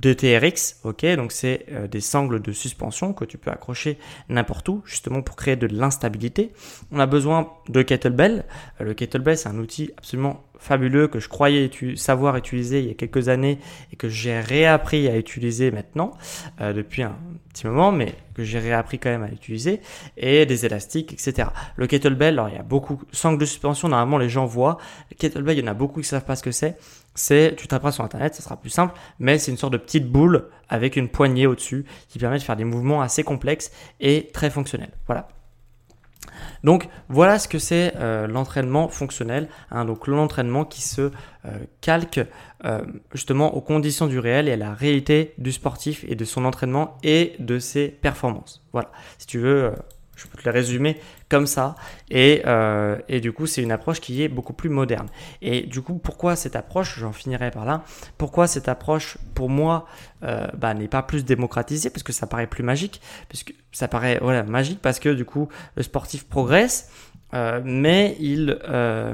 de 0.00 0.12
TRX, 0.12 0.80
ok, 0.84 1.04
donc 1.16 1.32
c'est 1.32 1.66
euh, 1.72 1.88
des 1.88 2.00
sangles 2.00 2.40
de 2.40 2.52
suspension 2.52 3.12
que 3.12 3.24
tu 3.24 3.36
peux 3.36 3.50
accrocher 3.50 3.98
n'importe 4.28 4.68
où, 4.68 4.82
justement 4.84 5.22
pour 5.22 5.34
créer 5.36 5.56
de 5.56 5.66
l'instabilité. 5.66 6.52
On 6.92 7.00
a 7.00 7.06
besoin 7.06 7.52
de 7.68 7.82
kettlebell. 7.82 8.44
Euh, 8.80 8.84
le 8.84 8.94
kettlebell, 8.94 9.36
c'est 9.36 9.48
un 9.48 9.58
outil 9.58 9.90
absolument 9.98 10.44
fabuleux 10.58 11.08
que 11.08 11.20
je 11.20 11.28
croyais 11.28 11.70
savoir 11.96 12.36
utiliser 12.36 12.80
il 12.80 12.88
y 12.88 12.90
a 12.90 12.94
quelques 12.94 13.28
années 13.28 13.58
et 13.92 13.96
que 13.96 14.08
j'ai 14.08 14.40
réappris 14.40 15.08
à 15.08 15.16
utiliser 15.16 15.70
maintenant 15.70 16.12
euh, 16.60 16.72
depuis 16.72 17.02
un 17.02 17.16
petit 17.52 17.66
moment, 17.66 17.92
mais 17.92 18.14
que 18.34 18.44
j'ai 18.44 18.58
réappris 18.58 18.98
quand 18.98 19.10
même 19.10 19.24
à 19.24 19.30
utiliser, 19.30 19.80
et 20.16 20.46
des 20.46 20.64
élastiques, 20.64 21.12
etc. 21.12 21.48
Le 21.76 21.88
kettlebell, 21.88 22.34
alors 22.34 22.48
il 22.48 22.54
y 22.54 22.58
a 22.58 22.62
beaucoup, 22.62 23.02
sangles 23.10 23.38
de 23.38 23.44
suspension, 23.44 23.88
normalement 23.88 24.18
les 24.18 24.28
gens 24.28 24.46
voient. 24.46 24.78
Le 25.10 25.16
kettlebell, 25.16 25.58
il 25.58 25.64
y 25.64 25.68
en 25.68 25.70
a 25.70 25.74
beaucoup 25.74 26.00
qui 26.00 26.06
savent 26.06 26.24
pas 26.24 26.36
ce 26.36 26.42
que 26.42 26.52
c'est. 26.52 26.76
C'est, 27.18 27.56
tu 27.56 27.66
taperas 27.66 27.90
sur 27.90 28.04
internet, 28.04 28.34
ça 28.34 28.42
sera 28.42 28.56
plus 28.56 28.70
simple, 28.70 28.94
mais 29.18 29.38
c'est 29.38 29.50
une 29.50 29.56
sorte 29.56 29.72
de 29.72 29.78
petite 29.78 30.08
boule 30.08 30.48
avec 30.68 30.96
une 30.96 31.08
poignée 31.08 31.46
au-dessus 31.46 31.84
qui 32.08 32.18
permet 32.18 32.38
de 32.38 32.42
faire 32.42 32.56
des 32.56 32.64
mouvements 32.64 33.02
assez 33.02 33.24
complexes 33.24 33.72
et 33.98 34.30
très 34.32 34.50
fonctionnels. 34.50 34.92
Voilà. 35.06 35.28
Donc 36.62 36.88
voilà 37.08 37.38
ce 37.38 37.48
que 37.48 37.58
c'est 37.58 37.94
euh, 37.96 38.28
l'entraînement 38.28 38.88
fonctionnel, 38.88 39.48
hein. 39.70 39.84
donc 39.84 40.06
l'entraînement 40.06 40.64
qui 40.64 40.82
se 40.82 41.00
euh, 41.00 41.10
calque 41.80 42.20
euh, 42.64 42.82
justement 43.12 43.54
aux 43.54 43.60
conditions 43.60 44.06
du 44.06 44.20
réel 44.20 44.48
et 44.48 44.52
à 44.52 44.56
la 44.56 44.74
réalité 44.74 45.34
du 45.38 45.50
sportif 45.50 46.04
et 46.08 46.14
de 46.14 46.24
son 46.24 46.44
entraînement 46.44 46.98
et 47.02 47.34
de 47.40 47.58
ses 47.58 47.88
performances. 47.88 48.64
Voilà, 48.72 48.90
si 49.18 49.26
tu 49.26 49.38
veux 49.38 49.72
je 50.18 50.26
peux 50.26 50.36
te 50.36 50.44
le 50.44 50.52
résumer 50.52 51.00
comme 51.28 51.46
ça. 51.46 51.76
Et, 52.10 52.42
euh, 52.46 52.98
et 53.08 53.20
du 53.20 53.32
coup, 53.32 53.46
c'est 53.46 53.62
une 53.62 53.72
approche 53.72 54.00
qui 54.00 54.22
est 54.22 54.28
beaucoup 54.28 54.52
plus 54.52 54.68
moderne. 54.68 55.08
Et 55.40 55.62
du 55.62 55.80
coup, 55.80 55.94
pourquoi 55.98 56.36
cette 56.36 56.56
approche, 56.56 56.98
j'en 56.98 57.12
finirai 57.12 57.50
par 57.50 57.64
là, 57.64 57.84
pourquoi 58.18 58.46
cette 58.46 58.68
approche, 58.68 59.16
pour 59.34 59.48
moi, 59.48 59.86
euh, 60.24 60.46
bah, 60.56 60.74
n'est 60.74 60.88
pas 60.88 61.02
plus 61.02 61.24
démocratisée 61.24 61.90
Parce 61.90 62.02
que 62.02 62.12
ça 62.12 62.26
paraît 62.26 62.48
plus 62.48 62.64
magique, 62.64 63.00
puisque 63.28 63.54
ça 63.72 63.86
paraît 63.86 64.18
voilà, 64.20 64.42
magique 64.42 64.80
parce 64.82 64.98
que 64.98 65.10
du 65.10 65.24
coup, 65.24 65.48
le 65.76 65.82
sportif 65.82 66.26
progresse. 66.26 66.90
Euh, 67.34 67.60
mais 67.62 68.16
il, 68.20 68.58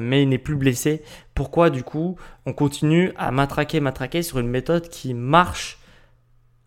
mais 0.00 0.22
il 0.22 0.28
n'est 0.28 0.38
plus 0.38 0.54
blessé. 0.54 1.02
Pourquoi 1.34 1.68
du 1.68 1.82
coup 1.82 2.16
on 2.46 2.52
continue 2.52 3.12
à 3.16 3.32
matraquer, 3.32 3.80
matraquer 3.80 4.22
sur 4.22 4.38
une 4.38 4.46
méthode 4.46 4.88
qui 4.88 5.14
marche 5.14 5.80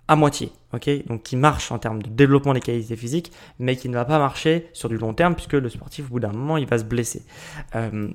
à 0.07 0.15
moitié, 0.15 0.51
ok? 0.73 0.89
Donc 1.07 1.23
qui 1.23 1.35
marche 1.35 1.71
en 1.71 1.79
termes 1.79 2.01
de 2.01 2.09
développement 2.09 2.53
des 2.53 2.61
qualités 2.61 2.95
physiques, 2.95 3.31
mais 3.59 3.75
qui 3.75 3.89
ne 3.89 3.93
va 3.93 4.05
pas 4.05 4.19
marcher 4.19 4.69
sur 4.73 4.89
du 4.89 4.97
long 4.97 5.13
terme 5.13 5.35
puisque 5.35 5.53
le 5.53 5.69
sportif 5.69 6.05
au 6.05 6.13
bout 6.13 6.19
d'un 6.19 6.31
moment 6.31 6.57
il 6.57 6.65
va 6.65 6.77
se 6.77 6.83
blesser. 6.83 7.23
Euh, 7.75 8.09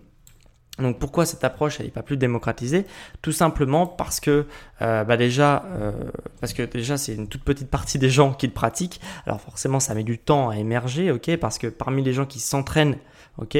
donc 0.78 0.98
pourquoi 0.98 1.26
cette 1.26 1.44
approche 1.44 1.80
n'est 1.80 1.88
pas 1.88 2.02
plus 2.02 2.16
démocratisée? 2.16 2.86
Tout 3.20 3.32
simplement 3.32 3.86
parce 3.86 4.20
que 4.20 4.46
euh, 4.80 5.04
bah 5.04 5.18
déjà, 5.18 5.64
euh, 5.66 5.92
parce 6.40 6.54
que 6.54 6.62
déjà 6.62 6.96
c'est 6.96 7.14
une 7.14 7.28
toute 7.28 7.44
petite 7.44 7.68
partie 7.68 7.98
des 7.98 8.08
gens 8.08 8.32
qui 8.32 8.46
le 8.46 8.54
pratiquent. 8.54 9.00
Alors 9.26 9.40
forcément 9.40 9.80
ça 9.80 9.94
met 9.94 10.02
du 10.02 10.18
temps 10.18 10.48
à 10.48 10.56
émerger, 10.56 11.10
ok? 11.10 11.36
Parce 11.36 11.58
que 11.58 11.66
parmi 11.66 12.02
les 12.02 12.14
gens 12.14 12.24
qui 12.24 12.40
s'entraînent 12.40 12.96
ok? 13.38 13.56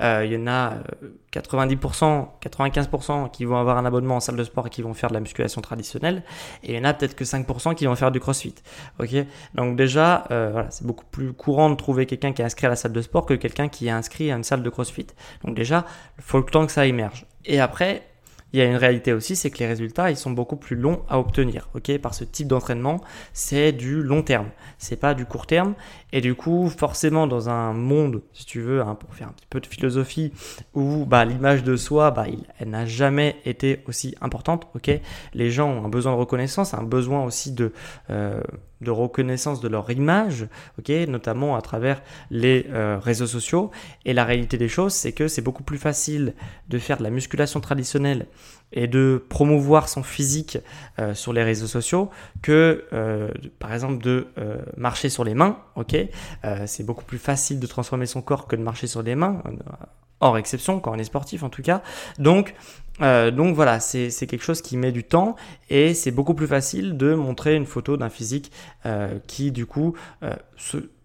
Euh, 0.00 0.22
Il 0.24 0.32
y 0.32 0.36
en 0.36 0.46
a 0.46 0.74
90%, 1.32 2.04
euh, 2.04 2.48
95% 2.48 3.30
qui 3.30 3.44
vont 3.44 3.56
avoir 3.56 3.76
un 3.76 3.84
abonnement 3.84 4.16
en 4.16 4.20
salle 4.20 4.36
de 4.36 4.44
sport 4.44 4.66
et 4.66 4.70
qui 4.70 4.82
vont 4.82 4.94
faire 4.94 5.08
de 5.08 5.14
la 5.14 5.20
musculation 5.20 5.60
traditionnelle, 5.60 6.22
et 6.62 6.72
il 6.72 6.76
y 6.76 6.78
en 6.78 6.84
a 6.84 6.94
peut-être 6.94 7.16
que 7.16 7.24
5% 7.24 7.74
qui 7.74 7.86
vont 7.86 7.96
faire 7.96 8.10
du 8.10 8.20
CrossFit, 8.20 8.54
ok? 9.00 9.26
Donc 9.54 9.76
déjà, 9.76 10.24
c'est 10.70 10.86
beaucoup 10.86 11.04
plus 11.10 11.32
courant 11.32 11.70
de 11.70 11.74
trouver 11.74 12.06
quelqu'un 12.06 12.32
qui 12.32 12.42
est 12.42 12.44
inscrit 12.44 12.66
à 12.66 12.70
la 12.70 12.76
salle 12.76 12.92
de 12.92 13.02
sport 13.02 13.26
que 13.26 13.34
quelqu'un 13.34 13.68
qui 13.68 13.88
est 13.88 13.90
inscrit 13.90 14.30
à 14.30 14.36
une 14.36 14.44
salle 14.44 14.62
de 14.62 14.70
CrossFit. 14.70 15.08
Donc 15.44 15.56
déjà, 15.56 15.84
il 16.18 16.24
faut 16.24 16.38
le 16.38 16.44
que 16.64 16.72
ça 16.72 16.86
émerge. 16.86 17.26
Et 17.44 17.60
après, 17.60 18.02
il 18.52 18.60
y 18.60 18.62
a 18.62 18.64
une 18.64 18.76
réalité 18.76 19.12
aussi, 19.12 19.36
c'est 19.36 19.50
que 19.50 19.58
les 19.58 19.66
résultats, 19.66 20.10
ils 20.10 20.16
sont 20.16 20.30
beaucoup 20.30 20.56
plus 20.56 20.76
longs 20.76 21.02
à 21.10 21.18
obtenir. 21.18 21.68
Ok, 21.74 21.98
par 21.98 22.14
ce 22.14 22.24
type 22.24 22.48
d'entraînement, 22.48 23.02
c'est 23.34 23.72
du 23.72 24.02
long 24.02 24.22
terme, 24.22 24.46
c'est 24.78 24.96
pas 24.96 25.12
du 25.14 25.26
court 25.26 25.46
terme. 25.46 25.74
Et 26.12 26.22
du 26.22 26.34
coup, 26.34 26.70
forcément, 26.70 27.26
dans 27.26 27.50
un 27.50 27.74
monde, 27.74 28.22
si 28.32 28.46
tu 28.46 28.60
veux, 28.60 28.80
hein, 28.80 28.94
pour 28.94 29.12
faire 29.14 29.28
un 29.28 29.32
petit 29.32 29.46
peu 29.50 29.60
de 29.60 29.66
philosophie, 29.66 30.32
où 30.72 31.04
bah, 31.04 31.26
l'image 31.26 31.64
de 31.64 31.76
soi, 31.76 32.12
bah, 32.12 32.24
elle 32.58 32.70
n'a 32.70 32.86
jamais 32.86 33.36
été 33.44 33.82
aussi 33.88 34.14
importante. 34.22 34.68
Ok, 34.74 34.90
les 35.34 35.50
gens 35.50 35.68
ont 35.68 35.84
un 35.84 35.88
besoin 35.90 36.12
de 36.12 36.18
reconnaissance, 36.18 36.72
un 36.72 36.84
besoin 36.84 37.24
aussi 37.24 37.52
de 37.52 37.72
euh, 38.08 38.40
de 38.80 38.90
reconnaissance 38.90 39.60
de 39.60 39.68
leur 39.68 39.90
image, 39.90 40.46
ok, 40.78 40.90
notamment 41.08 41.56
à 41.56 41.62
travers 41.62 42.02
les 42.30 42.66
euh, 42.70 42.98
réseaux 42.98 43.26
sociaux. 43.26 43.70
Et 44.04 44.12
la 44.12 44.24
réalité 44.24 44.58
des 44.58 44.68
choses, 44.68 44.92
c'est 44.92 45.12
que 45.12 45.28
c'est 45.28 45.42
beaucoup 45.42 45.62
plus 45.62 45.78
facile 45.78 46.34
de 46.68 46.78
faire 46.78 46.98
de 46.98 47.02
la 47.02 47.10
musculation 47.10 47.60
traditionnelle 47.60 48.26
et 48.72 48.88
de 48.88 49.24
promouvoir 49.28 49.88
son 49.88 50.02
physique 50.02 50.58
euh, 50.98 51.14
sur 51.14 51.32
les 51.32 51.42
réseaux 51.42 51.68
sociaux 51.68 52.10
que, 52.42 52.84
euh, 52.92 53.30
par 53.58 53.72
exemple, 53.72 54.02
de 54.02 54.26
marcher 54.76 55.08
sur 55.08 55.24
les 55.24 55.34
mains, 55.34 55.58
ok. 55.76 55.96
c'est 56.66 56.84
beaucoup 56.84 57.04
plus 57.04 57.18
facile 57.18 57.60
de 57.60 57.66
transformer 57.66 58.06
son 58.06 58.22
corps 58.22 58.46
que 58.46 58.56
de 58.56 58.62
marcher 58.62 58.86
sur 58.86 59.02
les 59.02 59.14
mains 59.14 59.42
hors 60.20 60.38
exception 60.38 60.80
quand 60.80 60.92
on 60.92 60.98
est 60.98 61.04
sportif 61.04 61.42
en 61.42 61.48
tout 61.48 61.62
cas. 61.62 61.82
Donc, 62.18 62.54
euh, 63.02 63.30
donc 63.30 63.54
voilà, 63.54 63.80
c'est 63.80 64.10
quelque 64.26 64.44
chose 64.44 64.62
qui 64.62 64.76
met 64.76 64.92
du 64.92 65.04
temps 65.04 65.36
et 65.68 65.94
c'est 65.94 66.10
beaucoup 66.10 66.34
plus 66.34 66.46
facile 66.46 66.96
de 66.96 67.14
montrer 67.14 67.54
une 67.54 67.66
photo 67.66 67.96
d'un 67.96 68.08
physique 68.08 68.52
euh, 68.86 69.18
qui 69.26 69.52
du 69.52 69.66
coup 69.66 69.94
euh, 70.22 70.34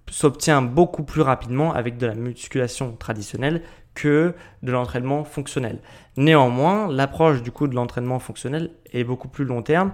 s'obtient 0.09 0.61
beaucoup 0.61 1.03
plus 1.03 1.21
rapidement 1.21 1.73
avec 1.73 1.97
de 1.97 2.07
la 2.07 2.15
musculation 2.15 2.95
traditionnelle 2.95 3.61
que 3.93 4.33
de 4.63 4.71
l'entraînement 4.71 5.25
fonctionnel. 5.25 5.79
Néanmoins, 6.15 6.87
l'approche 6.89 7.41
du 7.41 7.51
coup 7.51 7.67
de 7.67 7.75
l'entraînement 7.75 8.19
fonctionnel 8.19 8.71
est 8.93 9.03
beaucoup 9.03 9.27
plus 9.27 9.43
long 9.43 9.61
terme, 9.61 9.91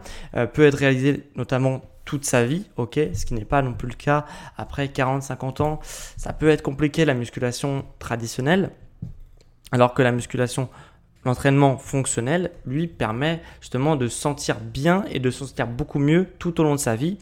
peut 0.54 0.68
être 0.68 0.78
réalisée 0.78 1.24
notamment 1.36 1.82
toute 2.06 2.24
sa 2.24 2.46
vie, 2.46 2.68
ok, 2.78 3.00
ce 3.14 3.26
qui 3.26 3.34
n'est 3.34 3.44
pas 3.44 3.64
non 3.64 3.74
plus 3.74 3.88
le 3.88 3.96
cas 3.96 4.26
après 4.56 4.86
40-50 4.86 5.62
ans. 5.64 5.80
Ça 6.16 6.32
peut 6.32 6.50
être 6.50 6.62
compliqué 6.62 7.06
la 7.06 7.16
musculation 7.16 7.86
traditionnelle, 7.98 8.72
alors 9.72 9.94
que 9.94 10.02
la 10.02 10.12
musculation, 10.12 10.70
l'entraînement 11.26 11.78
fonctionnel, 11.78 12.52
lui, 12.66 12.88
permet 12.88 13.42
justement 13.62 13.96
de 13.96 14.08
sentir 14.08 14.60
bien 14.60 15.06
et 15.10 15.20
de 15.20 15.30
se 15.30 15.46
sentir 15.46 15.68
beaucoup 15.68 16.00
mieux 16.00 16.28
tout 16.40 16.60
au 16.60 16.64
long 16.64 16.76
de 16.76 16.80
sa 16.80 16.96
vie. 16.96 17.18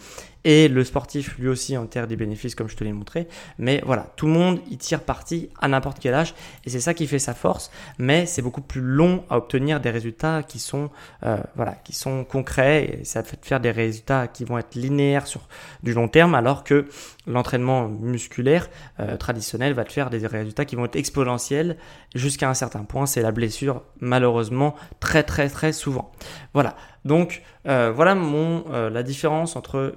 Et 0.45 0.67
le 0.67 0.83
sportif, 0.83 1.39
lui 1.39 1.47
aussi, 1.47 1.75
en 1.75 1.87
terre 1.87 2.05
des 2.05 2.15
bénéfices, 2.15 2.53
comme 2.53 2.69
je 2.69 2.75
te 2.75 2.83
l'ai 2.83 2.93
montré. 2.93 3.27
Mais 3.57 3.81
voilà, 3.83 4.13
tout 4.15 4.27
le 4.27 4.31
monde 4.31 4.59
y 4.69 4.77
tire 4.77 5.01
parti 5.01 5.49
à 5.59 5.67
n'importe 5.67 5.97
quel 5.99 6.13
âge. 6.13 6.35
Et 6.65 6.69
c'est 6.69 6.79
ça 6.79 6.93
qui 6.93 7.07
fait 7.07 7.17
sa 7.17 7.33
force. 7.33 7.71
Mais 7.97 8.27
c'est 8.27 8.43
beaucoup 8.43 8.61
plus 8.61 8.81
long 8.81 9.23
à 9.31 9.37
obtenir 9.37 9.81
des 9.81 9.89
résultats 9.89 10.43
qui 10.43 10.59
sont, 10.59 10.91
euh, 11.23 11.37
voilà, 11.55 11.71
qui 11.83 11.93
sont 11.93 12.23
concrets. 12.23 12.99
Et 13.01 13.05
ça 13.05 13.23
fait 13.23 13.43
faire 13.43 13.59
des 13.59 13.71
résultats 13.71 14.27
qui 14.27 14.45
vont 14.45 14.59
être 14.59 14.75
linéaires 14.75 15.25
sur 15.25 15.41
du 15.81 15.93
long 15.93 16.07
terme. 16.07 16.35
Alors 16.35 16.63
que 16.63 16.85
l'entraînement 17.25 17.89
musculaire 17.89 18.69
euh, 18.99 19.17
traditionnel 19.17 19.73
va 19.73 19.83
te 19.83 19.91
faire 19.91 20.11
des 20.11 20.27
résultats 20.27 20.65
qui 20.65 20.75
vont 20.75 20.85
être 20.85 20.95
exponentiels 20.95 21.75
jusqu'à 22.13 22.47
un 22.47 22.53
certain 22.53 22.83
point. 22.83 23.07
C'est 23.07 23.23
la 23.23 23.31
blessure, 23.31 23.81
malheureusement, 23.99 24.75
très, 24.99 25.23
très, 25.23 25.49
très 25.49 25.73
souvent. 25.73 26.11
Voilà. 26.53 26.75
Donc, 27.05 27.41
euh, 27.67 27.91
voilà 27.95 28.15
mon, 28.15 28.65
la 28.89 29.03
différence 29.03 29.55
entre 29.55 29.93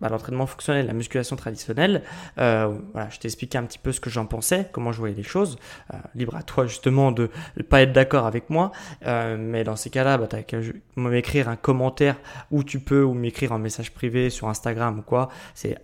bah, 0.00 0.08
l'entraînement 0.08 0.46
fonctionnel, 0.46 0.86
la 0.86 0.92
musculation 0.92 1.34
traditionnelle. 1.34 2.02
Euh, 2.38 2.78
voilà, 2.92 3.08
je 3.10 3.18
t'ai 3.18 3.26
expliqué 3.26 3.58
un 3.58 3.64
petit 3.64 3.78
peu 3.78 3.90
ce 3.90 4.00
que 4.00 4.10
j'en 4.10 4.26
pensais, 4.26 4.68
comment 4.70 4.92
je 4.92 4.98
voyais 4.98 5.14
les 5.14 5.24
choses. 5.24 5.58
Euh, 5.92 5.96
libre 6.14 6.36
à 6.36 6.42
toi 6.42 6.66
justement 6.66 7.10
de 7.10 7.30
ne 7.56 7.62
pas 7.62 7.82
être 7.82 7.92
d'accord 7.92 8.26
avec 8.26 8.48
moi, 8.48 8.70
euh, 9.06 9.36
mais 9.38 9.64
dans 9.64 9.76
ces 9.76 9.90
cas-là, 9.90 10.18
bah, 10.18 10.28
tu 10.28 10.42
qu'à 10.44 10.58
m'écrire 10.96 11.48
un 11.48 11.56
commentaire 11.56 12.16
où 12.50 12.62
tu 12.62 12.78
peux 12.78 13.02
ou 13.02 13.14
m'écrire 13.14 13.52
un 13.52 13.58
message 13.58 13.92
privé 13.92 14.30
sur 14.30 14.48
Instagram 14.48 15.00
ou 15.00 15.02
quoi. 15.02 15.30
C'est 15.54 15.76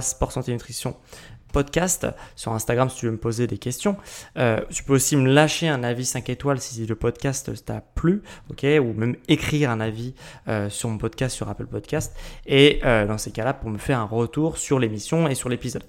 sport 0.00 0.32
santé 0.32 0.52
nutrition 0.52 0.96
podcast 1.52 2.06
sur 2.36 2.52
Instagram 2.52 2.88
si 2.90 2.96
tu 2.96 3.06
veux 3.06 3.12
me 3.12 3.18
poser 3.18 3.46
des 3.46 3.58
questions. 3.58 3.96
Euh, 4.36 4.60
tu 4.70 4.84
peux 4.84 4.94
aussi 4.94 5.16
me 5.16 5.30
lâcher 5.30 5.68
un 5.68 5.82
avis 5.82 6.04
5 6.04 6.28
étoiles 6.30 6.60
si 6.60 6.86
le 6.86 6.94
podcast 6.94 7.64
t'a 7.64 7.80
plu, 7.94 8.22
ok, 8.50 8.66
ou 8.80 8.92
même 8.92 9.16
écrire 9.28 9.70
un 9.70 9.80
avis 9.80 10.14
euh, 10.48 10.68
sur 10.70 10.88
mon 10.88 10.98
podcast 10.98 11.36
sur 11.36 11.48
Apple 11.48 11.66
Podcast. 11.66 12.16
Et 12.46 12.80
euh, 12.84 13.06
dans 13.06 13.18
ces 13.18 13.30
cas-là, 13.30 13.54
pour 13.54 13.70
me 13.70 13.78
faire 13.78 13.98
un 13.98 14.04
retour 14.04 14.58
sur 14.58 14.78
l'émission 14.78 15.28
et 15.28 15.34
sur 15.34 15.48
l'épisode. 15.48 15.84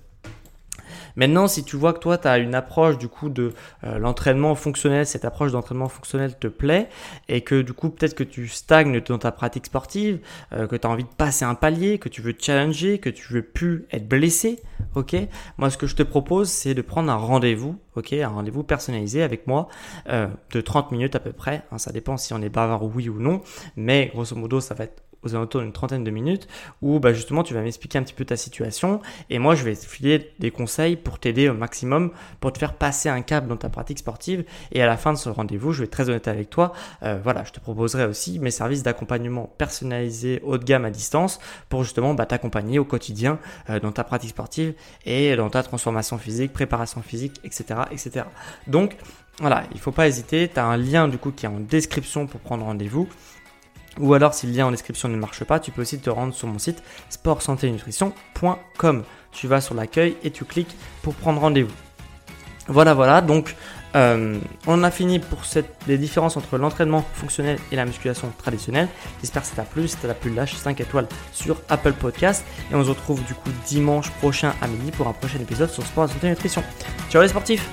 Maintenant, 1.15 1.47
si 1.47 1.63
tu 1.63 1.75
vois 1.75 1.93
que 1.93 1.99
toi, 1.99 2.17
tu 2.17 2.27
as 2.27 2.37
une 2.37 2.55
approche 2.55 2.97
du 2.97 3.07
coup 3.07 3.29
de 3.29 3.53
euh, 3.83 3.97
l'entraînement 3.97 4.55
fonctionnel, 4.55 5.05
cette 5.05 5.25
approche 5.25 5.51
d'entraînement 5.51 5.89
fonctionnel 5.89 6.37
te 6.37 6.47
plaît, 6.47 6.89
et 7.27 7.41
que 7.41 7.61
du 7.61 7.73
coup, 7.73 7.89
peut-être 7.89 8.15
que 8.15 8.23
tu 8.23 8.47
stagnes 8.47 9.01
dans 9.01 9.17
ta 9.17 9.31
pratique 9.31 9.65
sportive, 9.65 10.19
euh, 10.53 10.67
que 10.67 10.75
tu 10.75 10.87
as 10.87 10.89
envie 10.89 11.03
de 11.03 11.09
passer 11.09 11.45
un 11.45 11.55
palier, 11.55 11.99
que 11.99 12.09
tu 12.09 12.21
veux 12.21 12.35
challenger, 12.37 12.99
que 12.99 13.09
tu 13.09 13.33
veux 13.33 13.41
plus 13.41 13.85
être 13.91 14.07
blessé, 14.07 14.59
ok? 14.95 15.15
Moi, 15.57 15.69
ce 15.69 15.77
que 15.77 15.87
je 15.87 15.95
te 15.95 16.03
propose, 16.03 16.49
c'est 16.49 16.73
de 16.73 16.81
prendre 16.81 17.11
un 17.11 17.15
rendez-vous, 17.15 17.77
ok? 17.95 18.13
Un 18.13 18.29
rendez-vous 18.29 18.63
personnalisé 18.63 19.23
avec 19.23 19.47
moi 19.47 19.67
euh, 20.09 20.27
de 20.51 20.61
30 20.61 20.91
minutes 20.91 21.15
à 21.15 21.19
peu 21.19 21.31
près. 21.31 21.63
Hein, 21.71 21.77
ça 21.77 21.91
dépend 21.91 22.17
si 22.17 22.33
on 22.33 22.41
est 22.41 22.49
bavard 22.49 22.83
oui 22.83 23.09
ou 23.09 23.19
non, 23.19 23.41
mais 23.75 24.11
grosso 24.13 24.35
modo, 24.35 24.61
ça 24.61 24.73
va 24.73 24.85
être 24.85 25.03
aux 25.23 25.35
alentours 25.35 25.61
d'une 25.61 25.71
trentaine 25.71 26.03
de 26.03 26.11
minutes 26.11 26.47
où 26.81 26.99
bah, 26.99 27.13
justement 27.13 27.43
tu 27.43 27.53
vas 27.53 27.61
m'expliquer 27.61 27.97
un 27.97 28.03
petit 28.03 28.13
peu 28.13 28.25
ta 28.25 28.37
situation 28.37 29.01
et 29.29 29.39
moi 29.39 29.55
je 29.55 29.63
vais 29.63 29.75
te 29.75 29.85
filer 29.85 30.31
des 30.39 30.51
conseils 30.51 30.95
pour 30.95 31.19
t'aider 31.19 31.49
au 31.49 31.53
maximum 31.53 32.11
pour 32.39 32.53
te 32.53 32.59
faire 32.59 32.73
passer 32.73 33.09
un 33.09 33.21
cap 33.21 33.47
dans 33.47 33.57
ta 33.57 33.69
pratique 33.69 33.99
sportive 33.99 34.43
et 34.71 34.81
à 34.81 34.85
la 34.85 34.97
fin 34.97 35.13
de 35.13 35.17
ce 35.17 35.29
rendez-vous 35.29 35.71
je 35.71 35.79
vais 35.79 35.85
être 35.85 35.91
très 35.91 36.09
honnête 36.09 36.27
avec 36.27 36.49
toi 36.49 36.73
euh, 37.03 37.19
voilà 37.23 37.43
je 37.43 37.51
te 37.51 37.59
proposerai 37.59 38.05
aussi 38.05 38.39
mes 38.39 38.51
services 38.51 38.83
d'accompagnement 38.83 39.53
personnalisé 39.57 40.41
haut 40.43 40.57
de 40.57 40.63
gamme 40.63 40.85
à 40.85 40.91
distance 40.91 41.39
pour 41.69 41.83
justement 41.83 42.13
bah, 42.13 42.25
t'accompagner 42.25 42.79
au 42.79 42.85
quotidien 42.85 43.39
euh, 43.69 43.79
dans 43.79 43.91
ta 43.91 44.03
pratique 44.03 44.31
sportive 44.31 44.73
et 45.05 45.35
dans 45.35 45.49
ta 45.49 45.63
transformation 45.63 46.17
physique 46.17 46.53
préparation 46.53 47.01
physique 47.01 47.39
etc 47.43 47.81
etc 47.91 48.25
donc 48.67 48.95
voilà, 49.39 49.63
il 49.73 49.79
faut 49.79 49.91
pas 49.91 50.07
hésiter. 50.07 50.49
Tu 50.53 50.59
as 50.59 50.65
un 50.65 50.77
lien 50.77 51.07
du 51.07 51.17
coup 51.17 51.31
qui 51.31 51.45
est 51.45 51.49
en 51.49 51.59
description 51.59 52.27
pour 52.27 52.39
prendre 52.41 52.63
rendez-vous. 52.63 53.07
Ou 53.99 54.13
alors, 54.13 54.33
si 54.33 54.47
le 54.47 54.53
lien 54.53 54.65
en 54.67 54.71
description 54.71 55.09
ne 55.09 55.17
marche 55.17 55.43
pas, 55.43 55.59
tu 55.59 55.71
peux 55.71 55.81
aussi 55.81 55.99
te 55.99 56.09
rendre 56.09 56.33
sur 56.33 56.47
mon 56.47 56.59
site 56.59 56.81
sportsanténutrition.com. 57.09 59.03
Tu 59.31 59.47
vas 59.47 59.61
sur 59.61 59.75
l'accueil 59.75 60.15
et 60.23 60.31
tu 60.31 60.45
cliques 60.45 60.75
pour 61.01 61.13
prendre 61.13 61.41
rendez-vous. 61.41 61.73
Voilà, 62.67 62.93
voilà. 62.93 63.21
Donc, 63.21 63.55
euh, 63.95 64.39
on 64.67 64.83
a 64.83 64.91
fini 64.91 65.19
pour 65.19 65.41
les 65.87 65.97
différences 65.97 66.37
entre 66.37 66.57
l'entraînement 66.57 67.03
fonctionnel 67.13 67.59
et 67.71 67.75
la 67.75 67.85
musculation 67.85 68.31
traditionnelle. 68.37 68.87
J'espère 69.19 69.41
que 69.41 69.47
ça 69.49 69.55
t'a 69.55 69.63
plu. 69.63 69.87
Si 69.87 69.97
ça 69.97 70.07
t'a 70.07 70.13
plu, 70.13 70.33
lâche 70.33 70.55
5 70.55 70.79
étoiles 70.79 71.07
sur 71.33 71.57
Apple 71.69 71.93
Podcast. 71.93 72.45
Et 72.71 72.75
on 72.75 72.83
se 72.83 72.89
retrouve 72.89 73.23
du 73.25 73.33
coup 73.33 73.49
dimanche 73.67 74.09
prochain 74.11 74.53
à 74.61 74.67
midi 74.67 74.91
pour 74.91 75.07
un 75.07 75.13
prochain 75.13 75.39
épisode 75.39 75.69
sur 75.69 75.85
Sport 75.85 76.09
Santé 76.09 76.29
Nutrition. 76.29 76.63
Ciao 77.09 77.21
les 77.21 77.27
sportifs 77.27 77.67